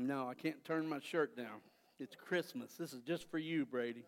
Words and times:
No, 0.00 0.26
I 0.28 0.32
can't 0.34 0.64
turn 0.64 0.88
my 0.88 0.98
shirt 0.98 1.36
down. 1.36 1.60
It's 1.98 2.16
Christmas. 2.16 2.72
This 2.78 2.94
is 2.94 3.02
just 3.02 3.30
for 3.30 3.36
you, 3.36 3.66
Brady. 3.66 4.04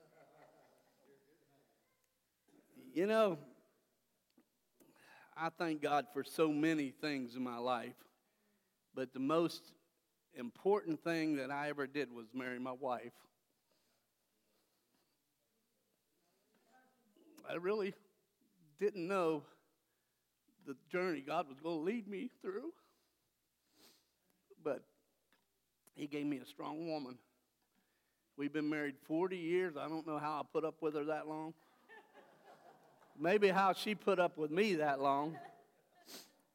You 2.95 3.07
know, 3.07 3.37
I 5.37 5.51
thank 5.51 5.83
God 5.83 6.07
for 6.15 6.25
so 6.25 6.49
many 6.49 6.95
things 7.03 7.37
in 7.37 7.43
my 7.43 7.59
life, 7.59 7.93
but 8.95 9.13
the 9.13 9.21
most 9.21 9.73
important 10.35 11.05
thing 11.05 11.37
that 11.37 11.51
I 11.51 11.69
ever 11.69 11.87
did 11.87 12.11
was 12.11 12.25
marry 12.33 12.59
my 12.59 12.73
wife. 12.73 13.13
I 17.49 17.57
really 17.57 17.93
didn't 18.81 19.07
know 19.07 19.43
the 20.67 20.75
journey 20.91 21.21
God 21.21 21.49
was 21.51 21.61
going 21.61 21.77
to 21.77 21.83
lead 21.85 22.09
me 22.09 22.31
through, 22.41 22.73
but 24.65 24.85
He 25.95 26.07
gave 26.07 26.27
me 26.27 26.39
a 26.39 26.47
strong 26.47 26.89
woman. 26.89 27.19
We've 28.37 28.53
been 28.53 28.69
married 28.69 28.95
40 29.07 29.37
years. 29.37 29.75
I 29.77 29.89
don't 29.89 30.07
know 30.07 30.19
how 30.19 30.41
I 30.41 30.43
put 30.53 30.65
up 30.65 30.81
with 30.81 30.95
her 30.95 31.05
that 31.05 31.29
long. 31.29 31.55
Maybe 33.19 33.49
how 33.49 33.75
she 33.75 33.95
put 33.95 34.19
up 34.19 34.39
with 34.39 34.51
me 34.51 34.77
that 34.77 35.01
long. 35.01 35.37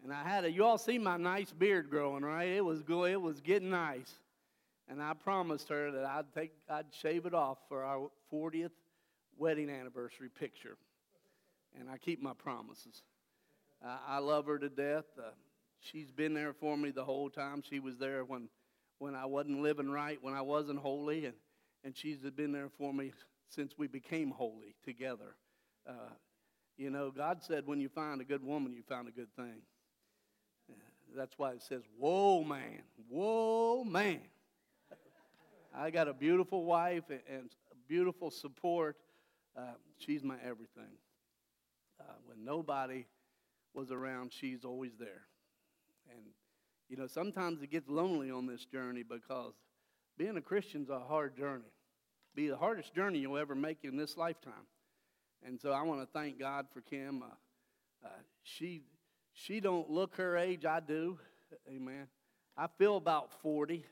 And 0.04 0.12
I 0.12 0.24
had 0.24 0.46
a, 0.46 0.52
you 0.52 0.64
all 0.64 0.78
see 0.78 0.98
my 0.98 1.18
nice 1.18 1.52
beard 1.52 1.90
growing, 1.90 2.24
right? 2.24 2.50
It 2.50 2.66
was 2.66 2.82
good, 2.82 3.12
it 3.12 3.22
was 3.22 3.42
getting 3.42 3.70
nice. 3.70 4.12
And 4.90 5.02
I 5.02 5.14
promised 5.14 5.70
her 5.70 5.92
that 5.92 6.06
I'd 6.06 6.34
take, 6.34 6.52
I'd 6.70 6.86
shave 6.92 7.26
it 7.26 7.34
off 7.34 7.58
for 7.68 7.84
our 7.84 8.10
40th 8.34 8.72
wedding 9.38 9.70
anniversary 9.70 10.30
picture. 10.30 10.78
And 11.80 11.90
I 11.90 11.98
keep 11.98 12.22
my 12.22 12.34
promises. 12.34 13.04
Uh, 13.86 13.98
I 14.08 14.20
love 14.20 14.46
her 14.48 14.58
to 14.58 14.70
death. 14.70 15.06
Uh, 15.18 15.32
she's 15.80 16.12
been 16.12 16.34
there 16.34 16.54
for 16.54 16.76
me 16.78 16.92
the 16.92 17.04
whole 17.04 17.30
time. 17.30 17.62
She 17.70 17.80
was 17.80 17.98
there 17.98 18.24
when, 18.24 18.50
when 19.00 19.16
I 19.16 19.26
wasn't 19.26 19.62
living 19.62 19.90
right, 19.90 20.18
when 20.22 20.34
I 20.34 20.42
wasn't 20.42 20.80
holy, 20.80 21.26
and, 21.26 21.36
and 21.84 21.96
she's 21.96 22.18
been 22.18 22.52
there 22.52 22.70
for 22.78 22.94
me 22.94 23.14
since 23.50 23.78
we 23.78 23.88
became 23.88 24.32
holy 24.32 24.76
together. 24.84 25.36
Uh, 25.88 26.14
you 26.78 26.90
know, 26.90 27.12
God 27.12 27.42
said, 27.42 27.66
when 27.66 27.80
you 27.80 27.90
find 27.90 28.22
a 28.22 28.24
good 28.24 28.44
woman, 28.44 28.74
you 28.74 28.84
found 28.84 29.08
a 29.08 29.12
good 29.12 29.34
thing. 29.36 29.62
That's 31.16 31.38
why 31.38 31.52
it 31.52 31.62
says, 31.64 31.82
Whoa, 31.98 32.44
man. 32.44 32.82
Whoa, 33.10 33.84
man. 33.84 34.22
I 35.76 35.90
got 35.90 36.08
a 36.08 36.14
beautiful 36.14 36.66
wife 36.66 37.04
and 37.10 37.50
beautiful 37.88 38.32
support. 38.32 38.98
Uh, 39.58 39.74
she's 39.98 40.24
my 40.24 40.36
everything. 40.44 40.98
Uh, 42.00 42.14
when 42.26 42.44
nobody 42.44 43.06
was 43.74 43.92
around, 43.92 44.32
she's 44.34 44.66
always 44.66 44.92
there. 45.00 45.24
And, 46.10 46.26
you 46.90 46.98
know, 46.98 47.08
sometimes 47.08 47.62
it 47.62 47.72
gets 47.72 47.90
lonely 47.90 48.32
on 48.32 48.48
this 48.48 48.66
journey 48.66 49.04
because 49.04 49.54
being 50.18 50.38
a 50.38 50.42
Christian's 50.42 50.90
a 50.90 51.00
hard 51.00 51.36
journey. 51.36 51.72
Be 52.36 52.48
the 52.48 52.58
hardest 52.58 52.94
journey 52.94 53.20
you'll 53.20 53.38
ever 53.38 53.56
make 53.56 53.80
in 53.84 53.98
this 53.98 54.18
lifetime. 54.18 54.68
And 55.46 55.60
so 55.60 55.72
I 55.72 55.82
want 55.84 56.02
to 56.02 56.08
thank 56.08 56.40
God 56.40 56.68
for 56.74 56.82
Kim. 56.82 57.24
Uh, 57.24 58.06
uh, 58.06 58.10
she 58.44 58.84
she 59.34 59.60
don't 59.60 59.90
look 59.90 60.16
her 60.16 60.38
age. 60.38 60.66
I 60.66 60.80
do. 60.80 61.20
Amen. 61.70 62.08
I 62.58 62.68
feel 62.80 62.98
about 62.98 63.32
40, 63.44 63.86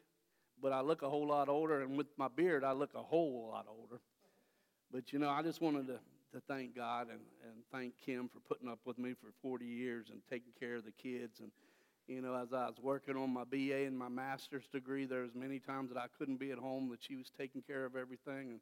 but 0.59 0.73
I 0.73 0.81
look 0.81 1.03
a 1.03 1.09
whole 1.09 1.27
lot 1.27 1.49
older. 1.49 1.81
And 1.81 1.95
with 1.95 2.07
my 2.17 2.27
beard, 2.27 2.63
I 2.63 2.71
look 2.71 2.95
a 2.95 3.03
whole 3.03 3.49
lot 3.51 3.67
older. 3.69 4.01
But, 4.91 5.13
you 5.13 5.19
know, 5.19 5.29
I 5.29 5.43
just 5.43 5.61
wanted 5.61 5.85
to, 5.88 5.99
to 6.33 6.41
thank 6.47 6.75
God 6.75 7.09
and, 7.09 7.19
and 7.43 7.63
thank 7.71 7.93
Kim 8.03 8.27
for 8.27 8.39
putting 8.39 8.67
up 8.67 8.79
with 8.85 8.97
me 8.97 9.13
for 9.13 9.27
40 9.43 9.66
years 9.66 10.07
and 10.11 10.19
taking 10.27 10.51
care 10.59 10.75
of 10.75 10.85
the 10.85 10.91
kids. 10.91 11.39
And, 11.39 11.51
you 12.07 12.21
know, 12.21 12.35
as 12.35 12.53
I 12.53 12.65
was 12.67 12.79
working 12.81 13.15
on 13.15 13.31
my 13.31 13.43
BA 13.43 13.85
and 13.85 13.97
my 13.97 14.09
master's 14.09 14.67
degree, 14.67 15.05
there 15.05 15.21
was 15.21 15.33
many 15.33 15.59
times 15.59 15.91
that 15.91 15.99
I 15.99 16.05
couldn't 16.17 16.37
be 16.37 16.51
at 16.51 16.59
home, 16.59 16.89
that 16.91 17.03
she 17.03 17.15
was 17.15 17.31
taking 17.37 17.61
care 17.61 17.85
of 17.85 17.95
everything. 17.95 18.51
And 18.51 18.59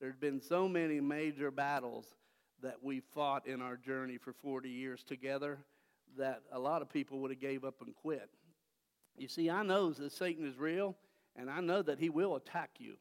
there'd 0.00 0.20
been 0.20 0.40
so 0.40 0.68
many 0.68 1.00
major 1.00 1.50
battles 1.50 2.06
that 2.62 2.76
we 2.82 3.00
fought 3.00 3.46
in 3.46 3.60
our 3.60 3.76
journey 3.76 4.16
for 4.16 4.32
40 4.32 4.68
years 4.68 5.02
together 5.02 5.58
that 6.16 6.42
a 6.52 6.58
lot 6.58 6.82
of 6.82 6.88
people 6.88 7.18
would 7.20 7.30
have 7.30 7.40
gave 7.40 7.64
up 7.64 7.82
and 7.84 7.94
quit. 7.94 8.28
You 9.16 9.28
see, 9.28 9.50
I 9.50 9.62
know 9.62 9.90
that 9.90 10.12
Satan 10.12 10.46
is 10.46 10.56
real, 10.56 10.96
and 11.36 11.50
I 11.50 11.60
know 11.60 11.82
that 11.82 11.98
he 11.98 12.10
will 12.10 12.36
attack 12.36 12.70
you. 12.78 12.94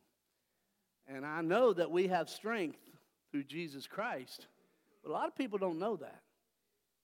And 1.08 1.26
I 1.26 1.42
know 1.42 1.74
that 1.74 1.90
we 1.90 2.08
have 2.08 2.30
strength 2.30 2.80
through 3.32 3.44
Jesus 3.44 3.88
Christ. 3.88 4.48
But 5.04 5.12
a 5.12 5.14
lot 5.14 5.28
of 5.28 5.36
people 5.36 5.58
don't 5.58 5.80
know 5.80 5.96
that. 5.98 6.22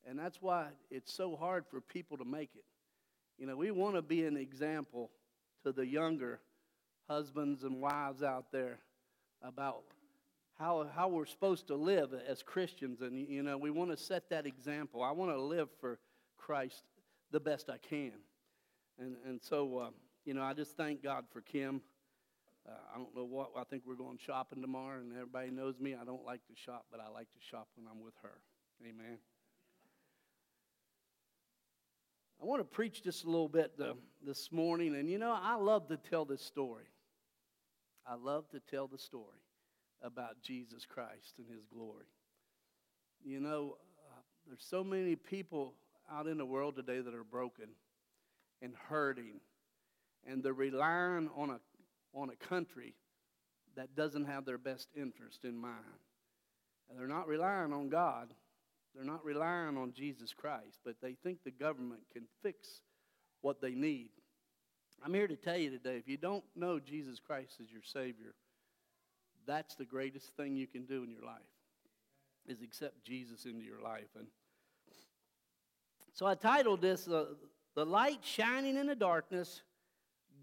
And 0.08 0.20
that's 0.20 0.42
why 0.42 0.68
it's 0.92 1.14
so 1.14 1.36
hard 1.36 1.66
for 1.70 1.80
people 1.82 2.18
to 2.18 2.26
make 2.26 2.50
it. 2.56 2.66
You 3.38 3.48
know, 3.48 3.56
we 3.56 3.72
want 3.72 3.96
to 3.96 4.02
be 4.02 4.26
an 4.26 4.38
example 4.38 5.10
to 5.64 5.72
the 5.72 5.86
younger 5.86 6.40
husbands 7.10 7.64
and 7.64 7.82
wives 7.82 8.22
out 8.22 8.52
there 8.52 8.80
about 9.42 9.84
how, 10.60 10.88
how 10.96 11.08
we're 11.08 11.26
supposed 11.26 11.68
to 11.68 11.76
live 11.76 12.12
as 12.28 12.44
Christians. 12.44 13.02
And, 13.02 13.28
you 13.28 13.44
know, 13.44 13.58
we 13.58 13.72
want 13.72 13.92
to 13.92 13.98
set 13.98 14.30
that 14.30 14.46
example. 14.46 15.04
I 15.04 15.12
want 15.12 15.32
to 15.32 15.42
live 15.42 15.70
for 15.80 16.00
Christ 16.38 16.84
the 17.32 17.40
best 17.40 17.70
I 17.70 17.78
can. 17.78 18.14
And, 19.00 19.16
and 19.26 19.42
so, 19.42 19.78
uh, 19.78 19.90
you 20.26 20.34
know, 20.34 20.44
I 20.44 20.54
just 20.54 20.78
thank 20.78 21.02
God 21.02 21.26
for 21.32 21.42
Kim. 21.42 21.82
Uh, 22.68 22.72
I 22.94 22.98
don't 22.98 23.14
know 23.16 23.26
what, 23.26 23.50
I 23.58 23.64
think 23.64 23.84
we're 23.86 23.96
going 23.96 24.18
shopping 24.24 24.62
tomorrow, 24.62 25.00
and 25.00 25.12
everybody 25.14 25.50
knows 25.50 25.80
me. 25.80 25.96
I 26.00 26.06
don't 26.06 26.26
like 26.26 26.46
to 26.48 26.54
shop, 26.56 26.86
but 26.92 27.02
I 27.02 27.10
like 27.10 27.30
to 27.32 27.40
shop 27.50 27.68
when 27.76 27.88
I'm 27.92 28.02
with 28.02 28.14
her. 28.22 28.40
Amen. 28.88 29.18
I 32.44 32.46
want 32.46 32.60
to 32.60 32.66
preach 32.66 33.02
just 33.02 33.24
a 33.24 33.28
little 33.28 33.48
bit 33.48 33.80
this 34.22 34.52
morning, 34.52 34.96
and 34.98 35.10
you 35.10 35.18
know, 35.18 35.32
I 35.32 35.56
love 35.56 35.88
to 35.88 35.96
tell 35.96 36.26
this 36.26 36.42
story. 36.42 36.84
I 38.06 38.16
love 38.16 38.50
to 38.50 38.60
tell 38.60 38.86
the 38.86 38.98
story 38.98 39.40
about 40.02 40.42
Jesus 40.42 40.86
Christ 40.86 41.36
and 41.38 41.48
his 41.48 41.64
glory. 41.74 42.04
You 43.24 43.40
know, 43.40 43.78
uh, 43.98 44.20
there's 44.46 44.66
so 44.70 44.84
many 44.84 45.16
people 45.16 45.76
out 46.12 46.28
in 46.28 46.38
the 46.38 46.46
world 46.46 46.76
today 46.76 47.00
that 47.00 47.14
are 47.14 47.24
broken 47.24 47.70
and 48.62 48.74
hurting, 48.90 49.40
and 50.28 50.44
they're 50.44 50.52
relying 50.52 51.30
on 51.38 51.50
a, 51.50 51.60
on 52.14 52.30
a 52.30 52.36
country 52.46 52.94
that 53.78 53.96
doesn't 53.96 54.26
have 54.26 54.44
their 54.44 54.58
best 54.58 54.90
interest 54.98 55.46
in 55.46 55.58
mind. 55.58 55.80
And 56.90 57.00
they're 57.00 57.08
not 57.08 57.30
relying 57.30 57.72
on 57.72 57.88
God, 57.88 58.34
they're 58.96 59.04
not 59.04 59.26
relying 59.26 59.78
on 59.78 59.94
Jesus 59.94 60.34
Christ, 60.34 60.80
but 60.86 60.96
they 61.02 61.14
think 61.14 61.40
the 61.44 61.52
government 61.52 62.02
can 62.12 62.24
fix 62.42 62.82
what 63.42 63.62
they 63.62 63.72
need. 63.72 64.10
I'm 65.04 65.14
here 65.14 65.28
to 65.28 65.36
tell 65.36 65.58
you 65.58 65.70
today 65.70 65.98
if 65.98 66.08
you 66.08 66.18
don't 66.18 66.44
know 66.56 66.80
Jesus 66.80 67.20
Christ 67.20 67.58
as 67.62 67.72
your 67.72 67.82
Savior, 67.84 68.36
that's 69.46 69.76
the 69.76 69.86
greatest 69.86 70.36
thing 70.38 70.56
you 70.56 70.68
can 70.68 70.86
do 70.86 71.04
in 71.04 71.12
your 71.12 71.26
life 71.26 71.42
is 72.48 72.62
accept 72.62 73.04
Jesus 73.04 73.46
into 73.46 73.66
your 73.66 73.82
life. 73.82 74.10
And 74.18 74.28
so 76.14 76.26
I 76.26 76.36
titled 76.36 76.82
this 76.82 77.08
uh, 77.08 77.26
The 77.76 77.86
Light 77.86 78.20
Shining 78.24 78.78
in 78.78 78.88
the 78.88 78.96
Darkness 78.96 79.64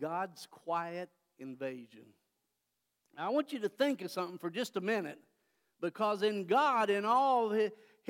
God's 0.00 0.46
Quiet 0.50 1.08
Invasion. 1.38 2.06
Now, 3.16 3.26
I 3.26 3.28
want 3.30 3.52
you 3.52 3.58
to 3.60 3.68
think 3.68 4.02
of 4.02 4.10
something 4.10 4.38
for 4.38 4.50
just 4.50 4.76
a 4.76 4.80
minute 4.80 5.18
because 5.80 6.22
in 6.22 6.46
God, 6.46 6.90
in 6.90 7.04
all 7.04 7.50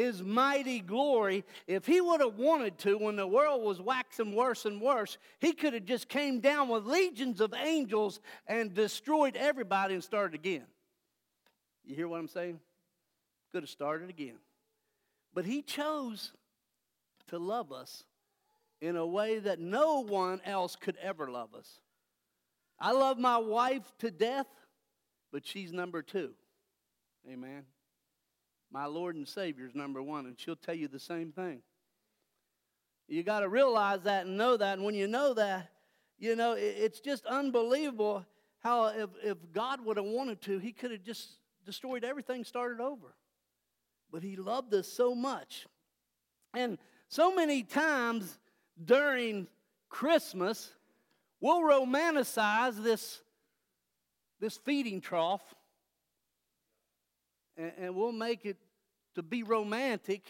his, 0.00 0.22
mighty 0.22 0.80
glory, 0.80 1.44
if 1.66 1.86
he 1.86 2.00
would 2.00 2.20
have 2.20 2.36
wanted 2.36 2.78
to, 2.78 2.96
when 2.96 3.16
the 3.16 3.26
world 3.26 3.62
was 3.62 3.80
waxing 3.80 4.34
worse 4.34 4.64
and 4.64 4.80
worse, 4.80 5.18
he 5.38 5.52
could 5.52 5.74
have 5.74 5.84
just 5.84 6.08
came 6.08 6.40
down 6.40 6.68
with 6.68 6.86
legions 6.86 7.40
of 7.40 7.52
angels 7.54 8.20
and 8.46 8.74
destroyed 8.74 9.36
everybody 9.36 9.94
and 9.94 10.02
started 10.02 10.34
again. 10.34 10.64
You 11.84 11.94
hear 11.94 12.08
what 12.08 12.20
I'm 12.20 12.28
saying? 12.28 12.60
Could 13.52 13.62
have 13.62 13.70
started 13.70 14.10
again. 14.10 14.38
But 15.34 15.44
he 15.44 15.62
chose 15.62 16.32
to 17.28 17.38
love 17.38 17.72
us 17.72 18.04
in 18.80 18.96
a 18.96 19.06
way 19.06 19.38
that 19.38 19.60
no 19.60 20.00
one 20.00 20.40
else 20.44 20.76
could 20.76 20.96
ever 21.02 21.30
love 21.30 21.54
us. 21.54 21.80
I 22.78 22.92
love 22.92 23.18
my 23.18 23.36
wife 23.36 23.92
to 23.98 24.10
death, 24.10 24.46
but 25.30 25.46
she's 25.46 25.72
number 25.72 26.02
two. 26.02 26.30
Amen. 27.30 27.64
My 28.70 28.86
Lord 28.86 29.16
and 29.16 29.26
Savior 29.26 29.66
is 29.66 29.74
number 29.74 30.02
one, 30.02 30.26
and 30.26 30.38
she'll 30.38 30.56
tell 30.56 30.74
you 30.74 30.86
the 30.86 31.00
same 31.00 31.32
thing. 31.32 31.62
You 33.08 33.24
got 33.24 33.40
to 33.40 33.48
realize 33.48 34.02
that 34.02 34.26
and 34.26 34.36
know 34.36 34.56
that. 34.56 34.78
And 34.78 34.84
when 34.84 34.94
you 34.94 35.08
know 35.08 35.34
that, 35.34 35.70
you 36.18 36.36
know, 36.36 36.52
it's 36.56 37.00
just 37.00 37.26
unbelievable 37.26 38.24
how 38.60 38.86
if, 38.88 39.10
if 39.24 39.36
God 39.52 39.84
would 39.84 39.96
have 39.96 40.06
wanted 40.06 40.40
to, 40.42 40.58
He 40.58 40.72
could 40.72 40.92
have 40.92 41.02
just 41.02 41.38
destroyed 41.66 42.04
everything, 42.04 42.44
started 42.44 42.80
over. 42.80 43.14
But 44.12 44.22
He 44.22 44.36
loved 44.36 44.72
us 44.74 44.86
so 44.86 45.14
much. 45.14 45.66
And 46.54 46.78
so 47.08 47.34
many 47.34 47.64
times 47.64 48.38
during 48.84 49.48
Christmas, 49.88 50.72
we'll 51.40 51.62
romanticize 51.62 52.80
this, 52.80 53.20
this 54.38 54.56
feeding 54.58 55.00
trough 55.00 55.42
and, 57.60 57.72
and 57.78 57.94
we'll 57.94 58.12
make 58.12 58.46
it 58.46 58.56
to 59.14 59.22
be 59.22 59.42
romantic 59.42 60.22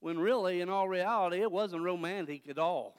when 0.00 0.18
really, 0.18 0.60
in 0.60 0.68
all 0.68 0.88
reality, 0.88 1.40
it 1.40 1.50
wasn't 1.50 1.82
romantic 1.82 2.48
at 2.48 2.58
all. 2.58 2.94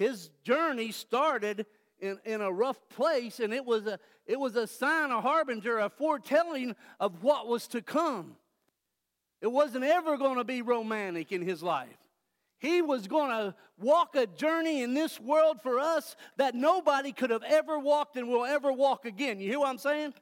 his 0.00 0.30
journey 0.44 0.92
started 0.92 1.66
in, 2.00 2.18
in 2.24 2.40
a 2.40 2.50
rough 2.50 2.88
place, 2.88 3.38
and 3.38 3.52
it 3.52 3.64
was 3.64 3.86
a, 3.86 3.98
it 4.26 4.40
was 4.40 4.56
a 4.56 4.66
sign, 4.66 5.10
a 5.10 5.20
harbinger, 5.20 5.78
a 5.78 5.90
foretelling 5.90 6.74
of 6.98 7.22
what 7.22 7.46
was 7.46 7.68
to 7.68 7.82
come. 7.82 8.36
It 9.42 9.52
wasn't 9.52 9.84
ever 9.84 10.16
going 10.16 10.38
to 10.38 10.44
be 10.44 10.62
romantic 10.62 11.32
in 11.32 11.42
his 11.42 11.62
life. 11.62 11.98
He 12.58 12.80
was 12.80 13.06
going 13.08 13.30
to 13.30 13.54
walk 13.78 14.16
a 14.16 14.26
journey 14.26 14.82
in 14.82 14.94
this 14.94 15.20
world 15.20 15.60
for 15.62 15.78
us 15.78 16.16
that 16.38 16.54
nobody 16.54 17.12
could 17.12 17.30
have 17.30 17.42
ever 17.46 17.78
walked 17.78 18.16
and 18.16 18.28
will 18.28 18.46
ever 18.46 18.72
walk 18.72 19.04
again. 19.04 19.38
You 19.38 19.48
hear 19.50 19.60
what 19.60 19.68
I'm 19.68 19.78
saying? 19.78 20.14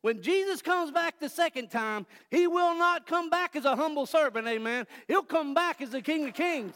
When 0.00 0.22
Jesus 0.22 0.62
comes 0.62 0.92
back 0.92 1.18
the 1.18 1.28
second 1.28 1.70
time, 1.70 2.06
he 2.30 2.46
will 2.46 2.76
not 2.76 3.06
come 3.06 3.30
back 3.30 3.56
as 3.56 3.64
a 3.64 3.74
humble 3.74 4.06
servant, 4.06 4.46
amen. 4.46 4.86
He'll 5.08 5.22
come 5.22 5.54
back 5.54 5.80
as 5.80 5.90
the 5.90 6.00
King 6.00 6.28
of 6.28 6.34
Kings. 6.34 6.74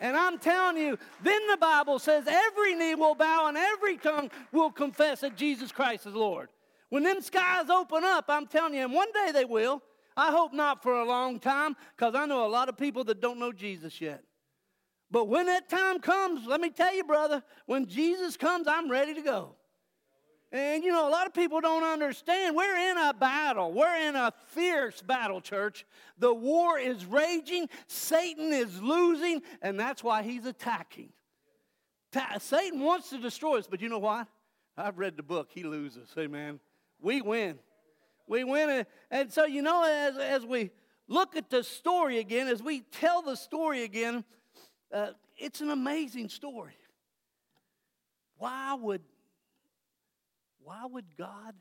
And 0.00 0.16
I'm 0.16 0.38
telling 0.38 0.76
you, 0.82 0.98
then 1.22 1.40
the 1.48 1.56
Bible 1.56 2.00
says 2.00 2.24
every 2.26 2.74
knee 2.74 2.96
will 2.96 3.14
bow 3.14 3.46
and 3.46 3.56
every 3.56 3.96
tongue 3.96 4.30
will 4.50 4.72
confess 4.72 5.20
that 5.20 5.36
Jesus 5.36 5.70
Christ 5.70 6.06
is 6.06 6.14
Lord. 6.14 6.48
When 6.88 7.04
them 7.04 7.22
skies 7.22 7.70
open 7.70 8.02
up, 8.02 8.24
I'm 8.28 8.48
telling 8.48 8.74
you, 8.74 8.82
and 8.82 8.92
one 8.92 9.12
day 9.12 9.30
they 9.32 9.44
will. 9.44 9.80
I 10.16 10.30
hope 10.30 10.52
not 10.52 10.82
for 10.82 11.00
a 11.00 11.04
long 11.06 11.38
time 11.38 11.76
because 11.96 12.14
I 12.16 12.26
know 12.26 12.44
a 12.44 12.48
lot 12.48 12.68
of 12.68 12.76
people 12.76 13.04
that 13.04 13.20
don't 13.20 13.38
know 13.38 13.52
Jesus 13.52 14.00
yet. 14.00 14.24
But 15.10 15.28
when 15.28 15.46
that 15.46 15.68
time 15.68 16.00
comes, 16.00 16.46
let 16.46 16.60
me 16.60 16.70
tell 16.70 16.94
you, 16.94 17.04
brother, 17.04 17.42
when 17.66 17.86
Jesus 17.86 18.36
comes, 18.36 18.66
I'm 18.66 18.90
ready 18.90 19.14
to 19.14 19.22
go. 19.22 19.54
And 20.52 20.84
you 20.84 20.92
know, 20.92 21.08
a 21.08 21.10
lot 21.10 21.26
of 21.26 21.32
people 21.32 21.62
don't 21.62 21.82
understand. 21.82 22.54
We're 22.54 22.90
in 22.90 22.98
a 22.98 23.14
battle. 23.14 23.72
We're 23.72 23.96
in 24.08 24.14
a 24.14 24.32
fierce 24.48 25.00
battle, 25.00 25.40
church. 25.40 25.86
The 26.18 26.32
war 26.32 26.78
is 26.78 27.06
raging, 27.06 27.70
Satan 27.86 28.52
is 28.52 28.80
losing, 28.80 29.40
and 29.62 29.80
that's 29.80 30.04
why 30.04 30.22
he's 30.22 30.44
attacking. 30.44 31.08
Ta- 32.12 32.36
Satan 32.38 32.80
wants 32.80 33.08
to 33.10 33.18
destroy 33.18 33.58
us, 33.58 33.66
but 33.66 33.80
you 33.80 33.88
know 33.88 33.98
what? 33.98 34.28
I've 34.76 34.98
read 34.98 35.16
the 35.16 35.22
book. 35.22 35.48
He 35.52 35.62
loses. 35.64 36.08
Amen. 36.18 36.60
We 37.00 37.22
win. 37.22 37.58
We 38.28 38.44
win. 38.44 38.84
And 39.10 39.32
so, 39.32 39.46
you 39.46 39.62
know, 39.62 39.84
as, 39.84 40.18
as 40.18 40.46
we 40.46 40.70
look 41.08 41.34
at 41.36 41.48
the 41.48 41.62
story 41.64 42.18
again, 42.18 42.48
as 42.48 42.62
we 42.62 42.80
tell 42.80 43.22
the 43.22 43.36
story 43.36 43.84
again, 43.84 44.24
uh, 44.92 45.12
it's 45.38 45.62
an 45.62 45.70
amazing 45.70 46.28
story. 46.28 46.76
Why 48.36 48.74
would 48.74 49.02
why 50.64 50.84
would 50.90 51.16
God 51.16 51.54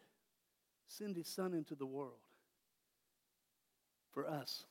send 0.87 1.15
his 1.15 1.27
son 1.27 1.53
into 1.53 1.75
the 1.75 1.85
world 1.85 2.19
for 4.11 4.27
us? 4.27 4.65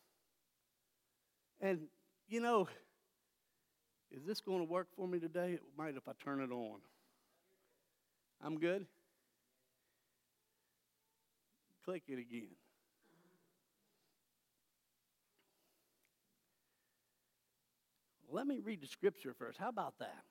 And, 1.60 1.80
you 2.28 2.40
know, 2.40 2.68
is 4.10 4.24
this 4.24 4.40
going 4.40 4.58
to 4.58 4.64
work 4.64 4.88
for 4.96 5.06
me 5.06 5.18
today? 5.18 5.52
It 5.52 5.62
might 5.76 5.96
if 5.96 6.08
I 6.08 6.12
turn 6.22 6.40
it 6.40 6.52
on. 6.52 6.78
I'm 8.42 8.58
good? 8.58 8.86
Click 11.84 12.02
it 12.08 12.18
again. 12.18 12.48
Let 18.32 18.46
me 18.46 18.60
read 18.60 18.80
the 18.80 18.86
scripture 18.86 19.34
first. 19.36 19.58
How 19.58 19.68
about 19.68 19.98
that? 19.98 20.24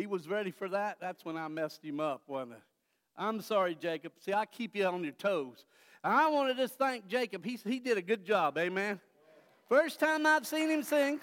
He 0.00 0.06
was 0.06 0.26
ready 0.26 0.50
for 0.50 0.66
that. 0.70 0.96
That's 0.98 1.26
when 1.26 1.36
I 1.36 1.46
messed 1.48 1.84
him 1.84 2.00
up, 2.00 2.22
wasn't 2.26 2.52
it? 2.52 2.62
I'm 3.18 3.42
sorry, 3.42 3.74
Jacob. 3.74 4.12
See, 4.18 4.32
I 4.32 4.46
keep 4.46 4.74
you 4.74 4.86
on 4.86 5.04
your 5.04 5.12
toes. 5.12 5.66
I 6.02 6.30
want 6.30 6.48
to 6.48 6.54
just 6.54 6.78
thank 6.78 7.06
Jacob. 7.06 7.44
He, 7.44 7.58
he 7.62 7.78
did 7.78 7.98
a 7.98 8.02
good 8.02 8.24
job, 8.24 8.56
amen. 8.56 8.98
First 9.68 10.00
time 10.00 10.24
I've 10.24 10.46
seen 10.46 10.70
him 10.70 10.82
sing. 10.82 11.20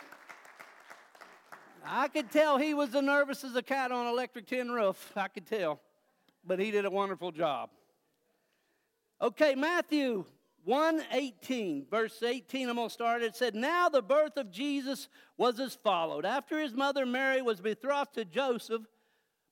I 1.84 2.08
could 2.08 2.30
tell 2.30 2.60
he 2.60 2.76
was 2.76 2.94
as 2.94 3.02
nervous 3.02 3.44
as 3.44 3.56
a 3.56 3.64
cat 3.64 3.92
on 3.92 4.06
an 4.06 4.14
electric 4.14 4.46
tin 4.46 4.70
roof. 4.70 5.12
I 5.16 5.28
could 5.28 5.48
tell. 5.48 5.80
But 6.46 6.60
he 6.60 6.70
did 6.70 6.86
a 6.86 6.92
wonderful 6.92 7.32
job. 7.32 7.72
Okay, 9.20 9.56
Matthew 9.56 10.24
118, 10.68 11.86
verse 11.90 12.22
18, 12.22 12.68
I'm 12.68 12.76
going 12.76 12.90
to 12.90 12.94
start. 12.94 13.24
It 13.24 13.38
said, 13.38 13.56
Now 13.56 13.88
the 13.88 14.02
birth 14.02 14.36
of 14.36 14.52
Jesus 14.52 15.08
was 15.38 15.62
as 15.62 15.76
followed. 15.76 16.26
After 16.26 16.60
his 16.60 16.74
mother 16.74 17.06
Mary 17.06 17.42
was 17.42 17.62
betrothed 17.62 18.16
to 18.16 18.26
Joseph, 18.26 18.82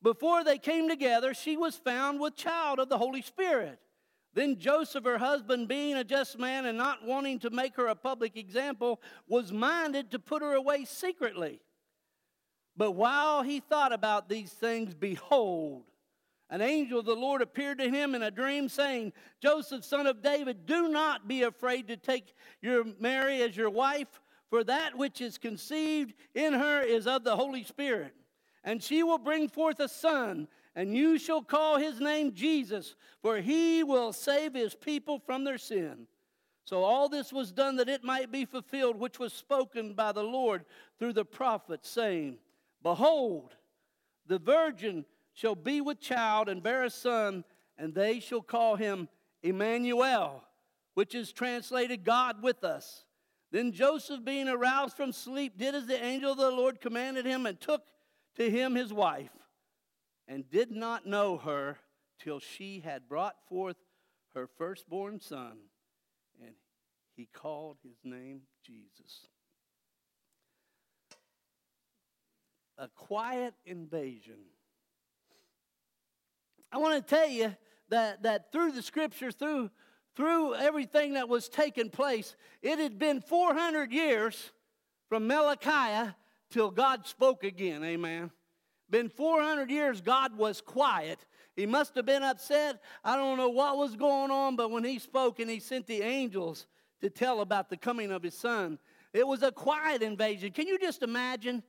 before 0.03 0.43
they 0.43 0.57
came 0.57 0.89
together, 0.89 1.33
she 1.33 1.55
was 1.55 1.77
found 1.77 2.19
with 2.19 2.35
child 2.35 2.79
of 2.79 2.89
the 2.89 2.97
Holy 2.97 3.21
Spirit. 3.21 3.79
Then 4.33 4.59
Joseph, 4.59 5.05
her 5.05 5.17
husband, 5.17 5.69
being 5.69 5.95
a 5.95 6.03
just 6.03 6.37
man 6.37 6.65
and 6.65 6.77
not 6.77 7.05
wanting 7.05 7.39
to 7.39 7.49
make 7.49 7.77
her 7.77 7.87
a 7.87 7.95
public 7.95 8.35
example, 8.35 9.01
was 9.25 9.53
minded 9.53 10.11
to 10.11 10.19
put 10.19 10.41
her 10.41 10.53
away 10.53 10.83
secretly. 10.83 11.61
But 12.75 12.91
while 12.91 13.41
he 13.41 13.61
thought 13.61 13.93
about 13.93 14.27
these 14.27 14.51
things, 14.51 14.93
behold, 14.93 15.85
an 16.55 16.61
angel 16.61 16.99
of 16.99 17.05
the 17.05 17.13
Lord 17.13 17.41
appeared 17.41 17.79
to 17.79 17.89
him 17.89 18.15
in 18.15 18.23
a 18.23 18.31
dream, 18.31 18.69
saying, 18.69 19.11
Joseph, 19.41 19.83
son 19.83 20.07
of 20.07 20.21
David, 20.21 20.65
do 20.65 20.87
not 20.87 21.27
be 21.27 21.43
afraid 21.43 21.89
to 21.89 21.97
take 21.97 22.33
your 22.61 22.85
Mary 22.97 23.41
as 23.41 23.57
your 23.57 23.69
wife, 23.69 24.21
for 24.49 24.63
that 24.63 24.97
which 24.97 25.19
is 25.19 25.37
conceived 25.37 26.13
in 26.33 26.53
her 26.53 26.81
is 26.81 27.07
of 27.07 27.25
the 27.25 27.35
Holy 27.35 27.65
Spirit. 27.65 28.13
And 28.63 28.81
she 28.81 29.03
will 29.03 29.17
bring 29.17 29.49
forth 29.49 29.81
a 29.81 29.89
son, 29.89 30.47
and 30.77 30.95
you 30.95 31.19
shall 31.19 31.41
call 31.41 31.77
his 31.77 31.99
name 31.99 32.33
Jesus, 32.33 32.95
for 33.21 33.41
he 33.41 33.83
will 33.83 34.13
save 34.13 34.53
his 34.53 34.75
people 34.75 35.19
from 35.19 35.43
their 35.43 35.57
sin. 35.57 36.07
So 36.63 36.85
all 36.85 37.09
this 37.09 37.33
was 37.33 37.51
done 37.51 37.75
that 37.75 37.89
it 37.89 38.05
might 38.05 38.31
be 38.31 38.45
fulfilled, 38.45 38.97
which 38.97 39.19
was 39.19 39.33
spoken 39.33 39.93
by 39.93 40.13
the 40.13 40.23
Lord 40.23 40.63
through 40.99 41.13
the 41.13 41.25
prophet, 41.25 41.85
saying, 41.85 42.37
Behold, 42.81 43.55
the 44.25 44.39
virgin 44.39 45.03
shall 45.35 45.53
be 45.53 45.81
with 45.81 45.99
child 45.99 46.49
and 46.49 46.63
bear 46.63 46.83
a 46.83 46.89
son, 46.89 47.43
and 47.77 47.93
they 47.93 48.19
shall 48.19 48.41
call 48.41 48.77
him 48.77 49.07
Emmanuel, 49.43 50.43
which 50.95 51.13
is 51.13 51.31
translated 51.31 52.03
God 52.03 52.41
with 52.41 52.63
us. 52.63 53.03
Then 53.51 53.71
Joseph, 53.73 54.25
being 54.25 54.47
aroused 54.47 54.95
from 54.95 55.11
sleep, 55.11 55.57
did 55.57 55.75
as 55.75 55.85
the 55.85 56.03
angel 56.03 56.31
of 56.31 56.37
the 56.37 56.49
Lord 56.49 56.81
commanded 56.81 57.25
him 57.25 57.45
and 57.45 57.59
took 57.59 57.83
to 58.37 58.49
him 58.49 58.75
his 58.75 58.91
wife, 58.91 59.29
and 60.27 60.49
did 60.49 60.71
not 60.71 61.05
know 61.05 61.37
her 61.37 61.77
till 62.19 62.39
she 62.39 62.79
had 62.79 63.07
brought 63.07 63.35
forth 63.47 63.77
her 64.33 64.47
firstborn 64.57 65.19
son, 65.19 65.57
and 66.41 66.55
he 67.15 67.27
called 67.31 67.77
his 67.83 67.97
name 68.03 68.41
Jesus. 68.65 69.27
A 72.77 72.87
quiet 72.87 73.53
invasion 73.65 74.39
I 76.71 76.77
want 76.77 76.95
to 77.05 77.15
tell 77.15 77.29
you 77.29 77.55
that, 77.89 78.23
that 78.23 78.51
through 78.51 78.71
the 78.71 78.81
scripture, 78.81 79.31
through, 79.31 79.69
through 80.15 80.55
everything 80.55 81.13
that 81.13 81.29
was 81.29 81.49
taking 81.49 81.89
place, 81.89 82.35
it 82.61 82.79
had 82.79 82.97
been 82.97 83.21
400 83.21 83.91
years 83.91 84.51
from 85.09 85.27
Malachi 85.27 86.11
till 86.49 86.71
God 86.71 87.05
spoke 87.05 87.43
again. 87.43 87.83
Amen. 87.83 88.31
Been 88.89 89.09
400 89.09 89.69
years, 89.69 90.01
God 90.01 90.37
was 90.37 90.61
quiet. 90.61 91.25
He 91.55 91.65
must 91.65 91.95
have 91.95 92.05
been 92.05 92.23
upset. 92.23 92.81
I 93.03 93.15
don't 93.15 93.37
know 93.37 93.49
what 93.49 93.77
was 93.77 93.95
going 93.95 94.31
on, 94.31 94.55
but 94.55 94.71
when 94.71 94.83
he 94.83 94.99
spoke 94.99 95.39
and 95.39 95.49
he 95.49 95.59
sent 95.59 95.87
the 95.87 96.01
angels 96.01 96.67
to 97.01 97.09
tell 97.09 97.41
about 97.41 97.69
the 97.69 97.77
coming 97.77 98.11
of 98.11 98.21
his 98.21 98.37
son, 98.37 98.77
it 99.13 99.25
was 99.25 99.41
a 99.41 99.51
quiet 99.51 100.01
invasion. 100.01 100.51
Can 100.51 100.67
you 100.67 100.77
just 100.77 101.01
imagine? 101.01 101.63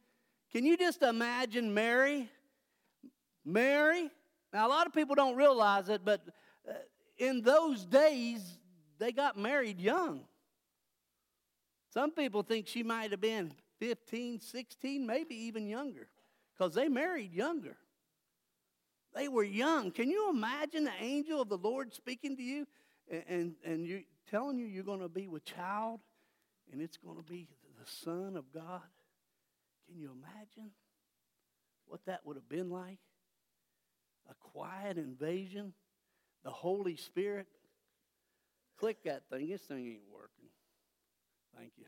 Can 0.53 0.65
you 0.65 0.77
just 0.77 1.03
imagine 1.03 1.73
Mary? 1.73 2.29
Mary 3.45 4.11
now, 4.57 4.67
a 4.67 4.71
lot 4.71 4.87
of 4.87 4.95
people 4.95 5.15
don't 5.15 5.37
realize 5.37 5.91
it, 5.91 6.01
but 6.03 6.23
uh, 6.67 6.73
in 7.19 7.43
those 7.43 7.85
days, 7.85 8.41
they 8.99 9.13
got 9.13 9.37
married 9.37 9.79
young. 9.79 10.23
Some 11.93 12.11
people 12.11 12.43
think 12.43 12.67
she 12.67 12.83
might 12.83 13.11
have 13.11 13.21
been 13.21 13.53
15, 13.81 14.41
16, 14.41 15.07
maybe 15.07 15.35
even 15.35 15.67
younger, 15.67 16.09
because 16.55 16.73
they 16.73 16.89
married 16.89 17.35
younger. 17.35 17.77
They 19.15 19.29
were 19.29 19.45
young. 19.45 19.91
Can 19.91 20.09
you 20.09 20.31
imagine 20.31 20.85
the 20.85 21.03
angel 21.03 21.43
of 21.43 21.51
the 21.51 21.59
Lord 21.59 21.93
speaking 21.93 22.35
to 22.39 22.43
you 22.43 22.67
and, 23.11 23.25
and, 23.29 23.55
and 23.63 23.87
you 23.87 24.05
telling 24.31 24.59
you 24.59 24.65
you're 24.65 24.85
going 24.85 25.01
to 25.01 25.09
be 25.11 25.29
with 25.29 25.45
child 25.45 26.01
and 26.73 26.81
it's 26.81 26.97
going 26.97 27.19
to 27.19 27.23
be 27.23 27.47
the 27.79 27.91
Son 27.91 28.39
of 28.39 28.51
God? 28.55 28.81
Can 29.87 29.99
you 29.99 30.13
imagine 30.13 30.71
what 31.85 32.01
that 32.07 32.21
would 32.25 32.37
have 32.37 32.49
been 32.49 32.71
like? 32.71 33.01
A 34.31 34.35
quiet 34.53 34.99
invasion, 34.99 35.73
the 36.45 36.51
Holy 36.51 36.97
Spirit. 36.97 37.47
Click 38.79 39.03
that 39.05 39.23
thing. 39.31 39.49
This 39.49 39.63
thing 39.63 39.87
ain't 39.87 40.01
working. 40.13 40.49
Thank 41.57 41.73
you. 41.77 41.87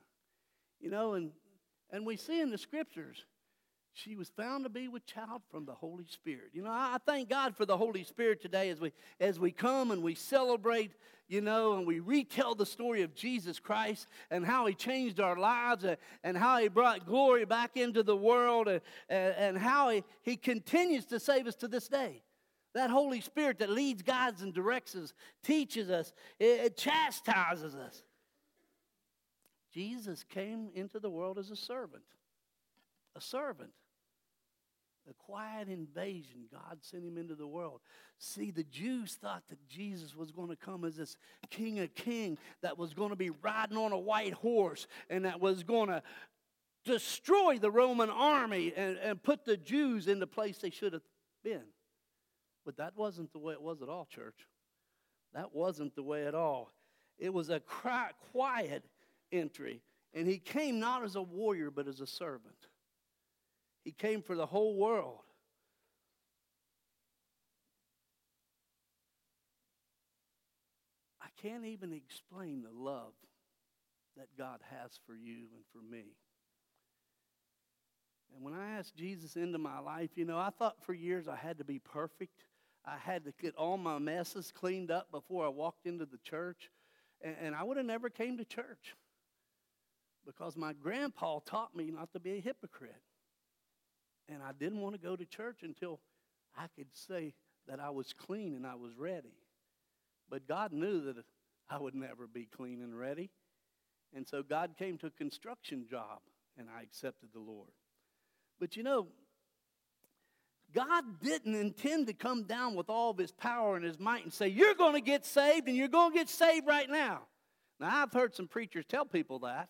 You 0.81 0.91
know, 0.91 1.15
and 1.15 1.31
and 1.91 2.05
we 2.05 2.17
see 2.17 2.41
in 2.41 2.51
the 2.51 2.59
scriptures, 2.59 3.25
she 3.93 4.15
was 4.15 4.29
found 4.29 4.65
to 4.65 4.71
be 4.71 4.89
with 4.89 5.07
child 5.07 5.43
from 5.51 5.65
the 5.65 5.75
Holy 5.75 6.07
Spirit. 6.07 6.51
You 6.53 6.63
know, 6.63 6.71
I 6.71 6.99
thank 7.05 7.29
God 7.29 7.57
for 7.57 7.67
the 7.67 7.77
Holy 7.77 8.05
Spirit 8.05 8.41
today 8.41 8.71
as 8.71 8.81
we 8.81 8.93
as 9.21 9.41
we 9.41 9.51
come 9.51 9.91
and 9.91 10.03
we 10.03 10.15
celebrate, 10.15 10.93
you 11.27 11.41
know, 11.41 11.75
and 11.75 11.87
we 11.87 12.01
retell 12.01 12.55
the 12.55 12.67
story 12.67 13.03
of 13.03 13.15
Jesus 13.15 13.59
Christ 13.59 14.07
and 14.31 14.47
how 14.47 14.67
He 14.67 14.75
changed 14.75 15.19
our 15.19 15.37
lives 15.37 15.85
and, 15.85 15.97
and 16.23 16.37
how 16.37 16.59
He 16.59 16.69
brought 16.69 17.07
glory 17.07 17.45
back 17.45 17.77
into 17.77 18.03
the 18.03 18.17
world 18.17 18.69
and, 18.69 18.81
and 19.09 19.59
how 19.59 19.89
he, 19.89 20.05
he 20.23 20.37
continues 20.37 21.05
to 21.07 21.19
save 21.19 21.47
us 21.47 21.57
to 21.57 21.69
this 21.69 21.89
day. 21.89 22.23
That 22.75 22.91
Holy 22.91 23.21
Spirit 23.21 23.59
that 23.61 23.71
leads, 23.71 24.03
guides, 24.03 24.43
and 24.43 24.53
directs 24.53 24.95
us, 24.95 25.13
teaches 25.43 25.91
us, 25.91 26.13
it, 26.39 26.77
chastises 26.77 27.75
us. 27.75 28.03
Jesus 29.73 30.25
came 30.25 30.71
into 30.75 30.99
the 31.01 31.11
world 31.11 31.39
as 31.39 31.51
a 31.51 31.57
servant. 31.57 32.05
A 33.17 33.21
servant 33.21 33.71
a 35.09 35.15
quiet 35.15 35.69
invasion. 35.69 36.47
God 36.53 36.79
sent 36.81 37.05
him 37.05 37.17
into 37.17 37.35
the 37.35 37.47
world. 37.47 37.81
See, 38.19 38.51
the 38.51 38.65
Jews 38.65 39.15
thought 39.15 39.43
that 39.49 39.67
Jesus 39.69 40.15
was 40.15 40.31
going 40.31 40.49
to 40.49 40.57
come 40.57 40.85
as 40.85 40.97
this 40.97 41.17
king 41.51 41.79
of 41.79 41.95
kings 41.95 42.39
that 42.63 42.77
was 42.77 42.95
going 42.95 43.11
to 43.11 43.17
be 43.17 43.31
riding 43.31 43.79
on 43.79 43.93
a 43.93 43.99
white 43.99 44.35
horse 44.35 44.87
and 45.09 45.25
that 45.25 45.41
was 45.41 45.63
going 45.63 45.89
to 45.89 46.03
destroy 46.85 47.59
the 47.59 47.71
Roman 47.71 48.11
army 48.11 48.73
and, 48.77 48.97
and 48.99 49.23
put 49.23 49.45
the 49.45 49.57
Jews 49.57 50.09
in 50.09 50.19
the 50.19 50.27
place 50.27 50.59
they 50.59 50.71
should 50.71 50.93
have 50.93 51.03
been. 51.43 51.65
But 52.69 52.77
that 52.77 52.99
wasn't 52.99 53.33
the 53.33 53.39
way 53.39 53.55
it 53.55 53.63
was 53.63 53.81
at 53.81 53.89
all, 53.89 54.05
church. 54.05 54.47
That 55.33 55.55
wasn't 55.55 55.95
the 55.95 56.03
way 56.03 56.27
at 56.27 56.35
all. 56.35 56.71
It 57.19 57.33
was 57.33 57.49
a 57.49 57.61
quiet 57.61 58.85
entry. 59.33 59.81
And 60.13 60.29
he 60.29 60.37
came 60.37 60.79
not 60.79 61.03
as 61.03 61.17
a 61.17 61.23
warrior, 61.23 61.71
but 61.71 61.89
as 61.89 62.03
a 62.03 62.07
servant. 62.07 62.67
He 63.85 63.93
came 63.93 64.21
for 64.21 64.37
the 64.37 64.45
whole 64.45 64.77
world. 64.77 65.23
I 71.23 71.29
can't 71.41 71.65
even 71.65 71.95
explain 71.95 72.63
the 72.63 72.79
love 72.79 73.15
that 74.19 74.29
God 74.37 74.61
has 74.79 74.91
for 75.07 75.15
you 75.15 75.47
and 75.55 75.65
for 75.73 75.81
me. 75.91 76.05
And 78.35 78.45
when 78.45 78.53
I 78.53 78.73
asked 78.73 78.95
Jesus 78.95 79.37
into 79.37 79.57
my 79.57 79.79
life, 79.79 80.11
you 80.17 80.27
know, 80.27 80.37
I 80.37 80.51
thought 80.51 80.85
for 80.85 80.93
years 80.93 81.29
I 81.29 81.37
had 81.37 81.57
to 81.57 81.65
be 81.65 81.79
perfect. 81.79 82.45
I 82.85 82.97
had 82.99 83.25
to 83.25 83.33
get 83.41 83.55
all 83.57 83.77
my 83.77 83.99
messes 83.99 84.53
cleaned 84.53 84.91
up 84.91 85.11
before 85.11 85.45
I 85.45 85.49
walked 85.49 85.87
into 85.87 86.07
the 86.07 86.19
church. 86.19 86.71
And, 87.23 87.37
and 87.41 87.55
I 87.55 87.63
would 87.63 87.77
have 87.77 87.87
never 87.87 88.09
came 88.09 88.39
to 88.39 88.45
church 88.45 88.95
because 90.25 90.57
my 90.57 90.73
grandpa 90.73 91.41
taught 91.41 91.75
me 91.75 91.91
not 91.91 92.13
to 92.13 92.21
be 92.21 92.37
a 92.37 92.41
hypocrite. 92.41 92.95
And 94.29 94.43
I 94.43 94.53
didn't 94.53 94.81
want 94.81 94.95
to 94.95 95.01
go 95.01 95.17
to 95.17 95.25
church 95.25 95.59
until 95.63 96.01
I 96.57 96.67
could 96.77 96.89
say 96.93 97.35
that 97.67 97.81
I 97.81 97.91
was 97.91 98.13
clean 98.13 98.55
and 98.55 98.67
I 98.67 98.75
was 98.75 98.93
ready. 98.97 99.35
But 100.31 100.47
God 100.47 100.73
knew 100.73 101.01
that 101.03 101.17
I 101.71 101.79
would 101.79 101.95
never 101.95 102.27
be 102.27 102.47
clean 102.47 102.83
and 102.83 102.99
ready. 102.99 103.31
And 104.15 104.27
so 104.27 104.43
God 104.43 104.75
came 104.79 104.99
to 104.99 105.07
a 105.07 105.11
construction 105.11 105.87
job 105.89 106.21
and 106.59 106.69
I 106.69 106.83
accepted 106.83 107.31
the 107.33 107.41
Lord. 107.41 107.71
But 108.59 108.77
you 108.77 108.83
know, 108.83 109.09
God 110.75 111.21
didn't 111.21 111.55
intend 111.55 112.09
to 112.09 112.13
come 112.13 112.43
down 112.45 112.75
with 112.75 112.91
all 112.91 113.11
of 113.11 113.19
his 113.19 113.33
power 113.33 113.77
and 113.77 113.85
his 113.85 113.99
might 113.99 114.25
and 114.25 114.33
say, 114.33 114.49
You're 114.49 114.75
going 114.75 114.95
to 114.95 115.01
get 115.01 115.25
saved 115.25 115.67
and 115.69 115.77
you're 115.77 115.89
going 115.89 116.13
to 116.13 116.19
get 116.19 116.29
saved 116.29 116.67
right 116.67 116.89
now. 116.89 117.23
Now, 117.81 118.03
I've 118.03 118.13
heard 118.13 118.35
some 118.35 118.49
preachers 118.49 118.85
tell 118.87 119.05
people 119.05 119.39
that, 119.41 119.69